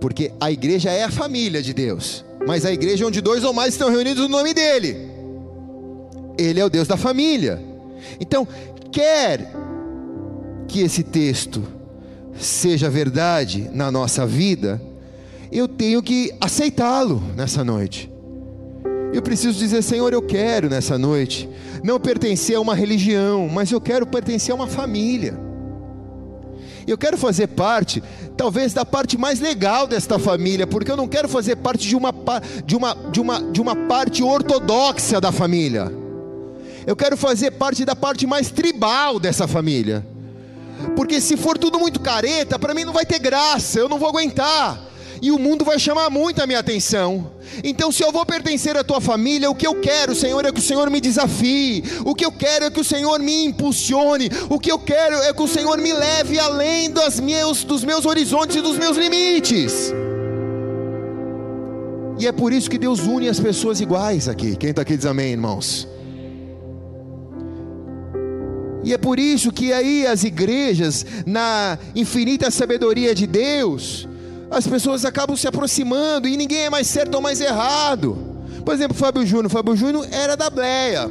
Porque 0.00 0.32
a 0.40 0.50
igreja 0.50 0.90
é 0.90 1.04
a 1.04 1.10
família 1.10 1.62
de 1.62 1.72
Deus, 1.72 2.24
mas 2.46 2.64
a 2.64 2.72
igreja 2.72 3.04
é 3.04 3.06
onde 3.06 3.20
dois 3.20 3.44
ou 3.44 3.52
mais 3.52 3.74
estão 3.74 3.90
reunidos 3.90 4.22
no 4.22 4.28
nome 4.28 4.52
dele. 4.52 4.96
Ele 6.36 6.60
é 6.60 6.64
o 6.64 6.70
Deus 6.70 6.88
da 6.88 6.96
família. 6.96 7.60
Então, 8.20 8.46
quer 8.90 9.52
que 10.66 10.80
esse 10.80 11.02
texto 11.02 11.62
seja 12.38 12.90
verdade 12.90 13.70
na 13.72 13.90
nossa 13.90 14.26
vida, 14.26 14.80
eu 15.50 15.68
tenho 15.68 16.02
que 16.02 16.32
aceitá-lo 16.40 17.22
nessa 17.36 17.62
noite. 17.62 18.10
Eu 19.12 19.20
preciso 19.20 19.58
dizer, 19.58 19.82
Senhor, 19.82 20.12
eu 20.12 20.22
quero 20.22 20.70
nessa 20.70 20.96
noite 20.96 21.48
não 21.84 22.00
pertencer 22.00 22.56
a 22.56 22.60
uma 22.60 22.74
religião, 22.74 23.48
mas 23.48 23.70
eu 23.70 23.80
quero 23.80 24.06
pertencer 24.06 24.52
a 24.52 24.54
uma 24.54 24.66
família. 24.66 25.51
Eu 26.86 26.98
quero 26.98 27.16
fazer 27.16 27.48
parte, 27.48 28.02
talvez, 28.36 28.72
da 28.72 28.84
parte 28.84 29.16
mais 29.16 29.40
legal 29.40 29.86
desta 29.86 30.18
família, 30.18 30.66
porque 30.66 30.90
eu 30.90 30.96
não 30.96 31.08
quero 31.08 31.28
fazer 31.28 31.56
parte 31.56 31.86
de 31.86 31.96
uma, 31.96 32.12
de 32.64 32.76
uma, 32.76 32.94
de 33.10 33.20
uma, 33.20 33.40
de 33.40 33.60
uma 33.60 33.76
parte 33.76 34.22
ortodoxa 34.22 35.20
da 35.20 35.32
família. 35.32 35.92
Eu 36.86 36.96
quero 36.96 37.16
fazer 37.16 37.52
parte 37.52 37.84
da 37.84 37.94
parte 37.94 38.26
mais 38.26 38.50
tribal 38.50 39.20
dessa 39.20 39.46
família. 39.46 40.04
Porque 40.96 41.20
se 41.20 41.36
for 41.36 41.56
tudo 41.56 41.78
muito 41.78 42.00
careta, 42.00 42.58
para 42.58 42.74
mim 42.74 42.84
não 42.84 42.92
vai 42.92 43.06
ter 43.06 43.20
graça, 43.20 43.78
eu 43.78 43.88
não 43.88 43.98
vou 43.98 44.08
aguentar 44.08 44.91
e 45.22 45.30
o 45.30 45.38
mundo 45.38 45.64
vai 45.64 45.78
chamar 45.78 46.10
muito 46.10 46.42
a 46.42 46.46
minha 46.48 46.58
atenção. 46.58 47.30
Então, 47.62 47.92
se 47.92 48.02
eu 48.02 48.10
vou 48.10 48.26
pertencer 48.26 48.76
à 48.76 48.82
tua 48.82 49.00
família, 49.00 49.48
o 49.48 49.54
que 49.54 49.64
eu 49.64 49.80
quero, 49.80 50.16
Senhor, 50.16 50.44
é 50.44 50.50
que 50.50 50.58
o 50.58 50.62
Senhor 50.62 50.90
me 50.90 51.00
desafie, 51.00 51.84
o 52.04 52.12
que 52.12 52.24
eu 52.24 52.32
quero 52.32 52.64
é 52.64 52.70
que 52.70 52.80
o 52.80 52.84
Senhor 52.84 53.20
me 53.20 53.44
impulsione, 53.44 54.28
o 54.50 54.58
que 54.58 54.72
eu 54.72 54.80
quero 54.80 55.14
é 55.14 55.32
que 55.32 55.40
o 55.40 55.46
Senhor 55.46 55.78
me 55.78 55.92
leve 55.92 56.40
além 56.40 56.90
dos 56.90 57.20
meus, 57.20 57.62
dos 57.62 57.84
meus 57.84 58.04
horizontes 58.04 58.56
e 58.56 58.60
dos 58.60 58.76
meus 58.76 58.96
limites. 58.96 59.94
E 62.18 62.26
é 62.26 62.32
por 62.32 62.52
isso 62.52 62.68
que 62.68 62.76
Deus 62.76 62.98
une 63.00 63.28
as 63.28 63.38
pessoas 63.38 63.80
iguais 63.80 64.28
aqui. 64.28 64.56
Quem 64.56 64.70
está 64.70 64.82
aqui 64.82 64.96
diz 64.96 65.06
amém, 65.06 65.30
irmãos. 65.30 65.86
E 68.82 68.92
é 68.92 68.98
por 68.98 69.20
isso 69.20 69.52
que 69.52 69.72
aí 69.72 70.04
as 70.04 70.24
igrejas, 70.24 71.06
na 71.24 71.78
infinita 71.94 72.50
sabedoria 72.50 73.14
de 73.14 73.28
Deus, 73.28 74.08
as 74.52 74.66
pessoas 74.66 75.04
acabam 75.06 75.34
se 75.34 75.48
aproximando 75.48 76.28
e 76.28 76.36
ninguém 76.36 76.66
é 76.66 76.70
mais 76.70 76.86
certo 76.86 77.14
ou 77.14 77.22
mais 77.22 77.40
errado. 77.40 78.18
Por 78.62 78.74
exemplo, 78.74 78.94
Fábio 78.94 79.24
Júnior. 79.24 79.50
Fábio 79.50 79.74
Júnior 79.74 80.06
era 80.12 80.36
da 80.36 80.50
Bleia. 80.50 81.08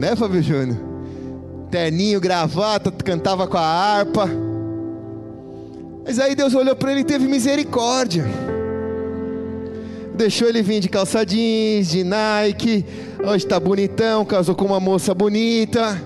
Né, 0.00 0.16
Fábio 0.16 0.42
Júnior? 0.42 0.78
Terninho, 1.70 2.20
gravata, 2.20 2.90
cantava 2.90 3.46
com 3.46 3.58
a 3.58 3.60
harpa. 3.60 4.28
Mas 6.06 6.18
aí 6.18 6.34
Deus 6.34 6.54
olhou 6.54 6.74
para 6.74 6.90
ele 6.90 7.00
e 7.02 7.04
teve 7.04 7.28
misericórdia. 7.28 8.24
Deixou 10.14 10.48
ele 10.48 10.62
vir 10.62 10.80
de 10.80 10.88
calça 10.88 11.24
jeans, 11.24 11.90
de 11.90 12.02
Nike. 12.02 12.84
Hoje 13.22 13.44
está 13.44 13.60
bonitão, 13.60 14.24
casou 14.24 14.54
com 14.54 14.64
uma 14.64 14.80
moça 14.80 15.14
bonita. 15.14 16.00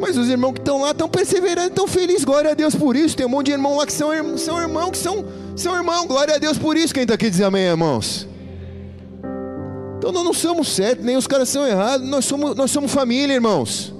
Mas 0.00 0.16
os 0.16 0.28
irmãos 0.28 0.52
que 0.52 0.60
estão 0.60 0.82
lá 0.82 0.90
estão 0.90 1.08
perseverando, 1.08 1.68
estão 1.68 1.86
felizes, 1.86 2.24
glória 2.24 2.50
a 2.50 2.54
Deus 2.54 2.74
por 2.74 2.94
isso. 2.96 3.16
Tem 3.16 3.26
um 3.26 3.30
monte 3.30 3.46
de 3.46 3.52
irmão 3.52 3.76
lá 3.76 3.86
que 3.86 3.92
são, 3.92 4.10
são 4.36 4.60
irmãos, 4.60 4.90
que 4.90 4.98
são, 4.98 5.24
são 5.56 5.74
irmãos, 5.74 6.06
glória 6.06 6.34
a 6.34 6.38
Deus 6.38 6.58
por 6.58 6.76
isso. 6.76 6.92
Quem 6.92 7.02
está 7.02 7.14
aqui 7.14 7.30
diz 7.30 7.40
amém, 7.40 7.64
irmãos? 7.64 8.28
Então 9.98 10.12
nós 10.12 10.24
não 10.24 10.34
somos 10.34 10.68
certos, 10.68 11.04
nem 11.04 11.16
os 11.16 11.26
caras 11.26 11.48
são 11.48 11.66
errados, 11.66 12.06
nós 12.06 12.24
somos, 12.24 12.54
nós 12.54 12.70
somos 12.70 12.92
família, 12.92 13.34
irmãos. 13.34 13.92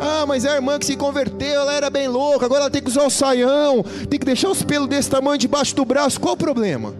Ah, 0.00 0.24
mas 0.26 0.46
a 0.46 0.54
irmã 0.54 0.78
que 0.78 0.86
se 0.86 0.96
converteu, 0.96 1.60
ela 1.60 1.74
era 1.74 1.90
bem 1.90 2.08
louca, 2.08 2.46
agora 2.46 2.62
ela 2.62 2.70
tem 2.70 2.80
que 2.80 2.88
usar 2.88 3.04
o 3.04 3.10
saião, 3.10 3.84
tem 4.08 4.18
que 4.18 4.24
deixar 4.24 4.48
os 4.48 4.62
pelos 4.62 4.88
desse 4.88 5.10
tamanho 5.10 5.36
debaixo 5.36 5.74
do 5.76 5.84
braço, 5.84 6.18
qual 6.18 6.34
o 6.34 6.36
problema? 6.36 6.94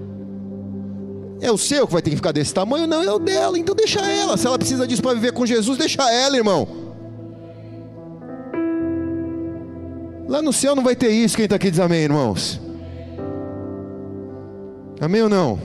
É 1.40 1.50
o 1.50 1.56
seu 1.56 1.86
que 1.86 1.92
vai 1.94 2.02
ter 2.02 2.10
que 2.10 2.16
ficar 2.16 2.32
desse 2.32 2.52
tamanho? 2.52 2.86
Não, 2.86 3.02
é 3.02 3.10
o 3.10 3.18
dela, 3.18 3.58
então 3.58 3.74
deixa 3.74 4.00
ela. 4.00 4.36
Se 4.36 4.46
ela 4.46 4.58
precisa 4.58 4.86
disso 4.86 5.00
para 5.00 5.14
viver 5.14 5.32
com 5.32 5.46
Jesus, 5.46 5.78
deixa 5.78 6.02
ela, 6.12 6.36
irmão. 6.36 6.68
Lá 10.30 10.40
no 10.40 10.52
céu 10.52 10.76
não 10.76 10.84
vai 10.84 10.94
ter 10.94 11.10
isso. 11.10 11.34
Quem 11.34 11.46
está 11.46 11.56
aqui 11.56 11.72
diz 11.72 11.80
amém, 11.80 12.02
irmãos? 12.02 12.60
Amém 15.00 15.22
ou 15.22 15.28
não? 15.28 15.58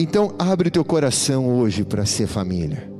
Então 0.00 0.34
abre 0.36 0.66
o 0.66 0.70
teu 0.70 0.84
coração 0.84 1.48
hoje 1.48 1.84
para 1.84 2.04
ser 2.04 2.26
família. 2.26 2.90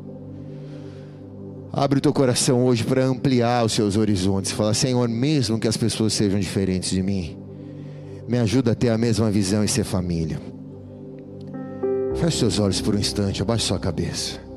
Abre 1.72 1.98
o 1.98 2.00
teu 2.00 2.12
coração 2.12 2.64
hoje 2.64 2.84
para 2.84 3.04
ampliar 3.04 3.64
os 3.64 3.72
seus 3.72 3.96
horizontes. 3.96 4.52
Fala, 4.52 4.72
Senhor, 4.72 5.08
mesmo 5.08 5.58
que 5.58 5.66
as 5.66 5.76
pessoas 5.76 6.12
sejam 6.12 6.38
diferentes 6.38 6.90
de 6.90 7.02
mim, 7.02 7.36
me 8.28 8.38
ajuda 8.38 8.70
a 8.70 8.74
ter 8.76 8.90
a 8.90 8.98
mesma 8.98 9.32
visão 9.32 9.64
e 9.64 9.68
ser 9.68 9.82
família. 9.82 10.40
Feche 12.14 12.38
seus 12.38 12.60
olhos 12.60 12.80
por 12.80 12.94
um 12.94 12.98
instante, 12.98 13.42
abaixe 13.42 13.64
sua 13.64 13.80
cabeça. 13.80 14.49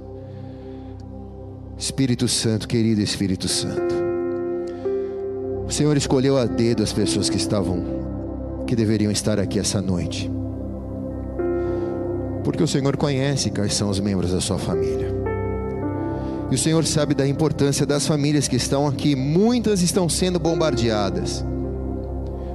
Espírito 1.77 2.27
Santo, 2.27 2.67
querido 2.67 3.01
Espírito 3.01 3.47
Santo. 3.47 3.95
O 5.67 5.71
Senhor 5.71 5.97
escolheu 5.97 6.37
a 6.37 6.45
dedo 6.45 6.83
as 6.83 6.93
pessoas 6.93 7.29
que 7.29 7.37
estavam, 7.37 8.63
que 8.67 8.75
deveriam 8.75 9.11
estar 9.11 9.39
aqui 9.39 9.59
essa 9.59 9.81
noite. 9.81 10.29
Porque 12.43 12.61
o 12.61 12.67
Senhor 12.67 12.95
conhece 12.95 13.49
quais 13.49 13.73
são 13.73 13.89
os 13.89 13.99
membros 13.99 14.31
da 14.31 14.39
sua 14.39 14.59
família. 14.59 15.11
E 16.51 16.55
o 16.55 16.57
Senhor 16.57 16.85
sabe 16.85 17.15
da 17.15 17.27
importância 17.27 17.85
das 17.85 18.05
famílias 18.05 18.47
que 18.47 18.55
estão 18.55 18.85
aqui. 18.85 19.15
Muitas 19.15 19.81
estão 19.81 20.07
sendo 20.07 20.37
bombardeadas. 20.39 21.43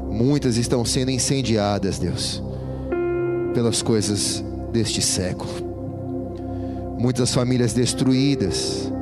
Muitas 0.08 0.56
estão 0.56 0.84
sendo 0.84 1.10
incendiadas, 1.10 1.98
Deus, 1.98 2.42
pelas 3.54 3.82
coisas 3.82 4.44
deste 4.72 5.02
século. 5.02 5.50
Muitas 6.98 7.32
famílias 7.32 7.72
destruídas, 7.72 8.92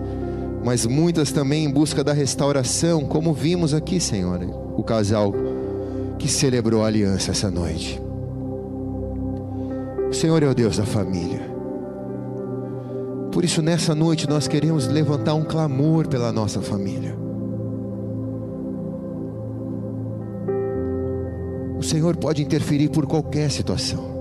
mas 0.67 0.85
muitas 0.85 1.31
também 1.31 1.64
em 1.64 1.71
busca 1.71 2.03
da 2.03 2.12
restauração, 2.12 3.05
como 3.05 3.33
vimos 3.33 3.73
aqui, 3.73 4.01
Senhor, 4.01 4.41
o 4.77 4.83
casal 4.83 5.33
que 6.19 6.27
celebrou 6.27 6.83
a 6.83 6.89
aliança 6.89 7.31
essa 7.31 7.49
noite. 7.49 8.03
O 10.11 10.12
Senhor 10.12 10.43
é 10.43 10.49
o 10.49 10.55
Deus 10.57 10.77
da 10.77 10.85
família. 10.85 11.49
Por 13.31 13.45
isso, 13.45 13.62
nessa 13.62 13.95
noite, 13.95 14.29
nós 14.29 14.49
queremos 14.49 14.89
levantar 14.89 15.35
um 15.35 15.45
clamor 15.45 16.09
pela 16.09 16.33
nossa 16.33 16.61
família. 16.61 17.17
O 21.79 21.83
Senhor 21.85 22.17
pode 22.17 22.43
interferir 22.43 22.89
por 22.89 23.07
qualquer 23.07 23.53
situação 23.53 24.17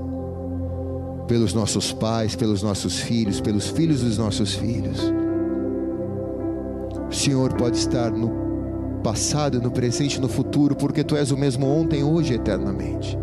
pelos 1.28 1.56
nossos 1.56 1.92
pais, 1.92 2.36
pelos 2.36 2.62
nossos 2.62 3.00
filhos, 3.00 3.42
pelos 3.42 3.68
filhos 3.70 4.02
dos 4.02 4.20
nossos 4.20 4.54
filhos. 4.54 5.25
O 7.16 7.18
Senhor 7.18 7.54
pode 7.54 7.78
estar 7.78 8.12
no 8.12 9.00
passado, 9.02 9.62
no 9.62 9.72
presente, 9.72 10.20
no 10.20 10.28
futuro, 10.28 10.76
porque 10.76 11.02
Tu 11.02 11.16
és 11.16 11.32
o 11.32 11.38
mesmo 11.38 11.66
ontem, 11.66 12.04
hoje 12.04 12.34
e 12.34 12.36
eternamente. 12.36 13.18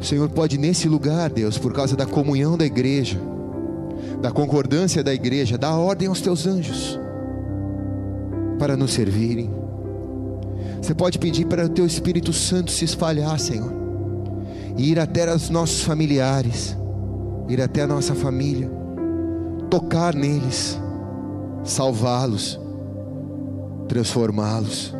O 0.00 0.02
Senhor 0.02 0.30
pode 0.30 0.56
nesse 0.56 0.88
lugar, 0.88 1.28
Deus, 1.28 1.58
por 1.58 1.74
causa 1.74 1.94
da 1.94 2.06
comunhão 2.06 2.56
da 2.56 2.64
igreja, 2.64 3.20
da 4.22 4.32
concordância 4.32 5.04
da 5.04 5.12
igreja, 5.12 5.58
dar 5.58 5.76
ordem 5.76 6.08
aos 6.08 6.22
teus 6.22 6.46
anjos 6.46 6.98
para 8.58 8.74
nos 8.74 8.94
servirem. 8.94 9.50
Você 10.80 10.94
pode 10.94 11.18
pedir 11.18 11.44
para 11.44 11.66
o 11.66 11.68
teu 11.68 11.84
Espírito 11.84 12.32
Santo 12.32 12.70
se 12.70 12.86
espalhar, 12.86 13.38
Senhor, 13.38 13.70
e 14.78 14.90
ir 14.90 14.98
até 14.98 15.32
os 15.32 15.50
nossos 15.50 15.82
familiares, 15.82 16.74
ir 17.50 17.60
até 17.60 17.82
a 17.82 17.86
nossa 17.86 18.14
família, 18.14 18.70
tocar 19.68 20.14
neles, 20.14 20.82
salvá-los, 21.64 22.60
transformá-los, 23.88 24.94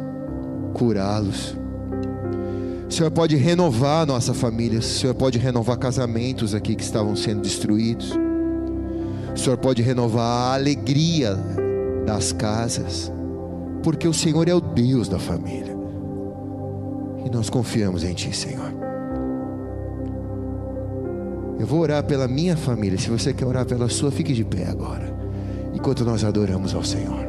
curá-los. 0.72 1.56
O 2.88 2.92
Senhor 2.92 3.10
pode 3.10 3.36
renovar 3.36 4.02
a 4.02 4.06
nossa 4.06 4.32
família, 4.34 4.78
o 4.78 4.82
Senhor 4.82 5.14
pode 5.14 5.38
renovar 5.38 5.76
casamentos 5.76 6.54
aqui 6.54 6.74
que 6.74 6.82
estavam 6.82 7.14
sendo 7.14 7.42
destruídos. 7.42 8.12
O 9.34 9.38
Senhor 9.38 9.58
pode 9.58 9.82
renovar 9.82 10.52
a 10.52 10.54
alegria 10.54 11.36
das 12.06 12.32
casas, 12.32 13.12
porque 13.82 14.06
o 14.06 14.14
Senhor 14.14 14.48
é 14.48 14.54
o 14.54 14.60
Deus 14.60 15.08
da 15.08 15.18
família. 15.18 15.74
E 17.24 17.30
nós 17.30 17.50
confiamos 17.50 18.04
em 18.04 18.14
Ti, 18.14 18.34
Senhor. 18.34 18.72
Eu 21.58 21.66
vou 21.66 21.80
orar 21.80 22.04
pela 22.04 22.28
minha 22.28 22.56
família. 22.56 22.98
Se 22.98 23.08
você 23.08 23.32
quer 23.32 23.46
orar 23.46 23.64
pela 23.64 23.88
sua, 23.88 24.10
fique 24.10 24.32
de 24.32 24.44
pé 24.44 24.66
agora, 24.68 25.13
enquanto 25.75 26.05
nós 26.05 26.25
adoramos 26.25 26.75
ao 26.75 26.85
Senhor. 26.85 27.24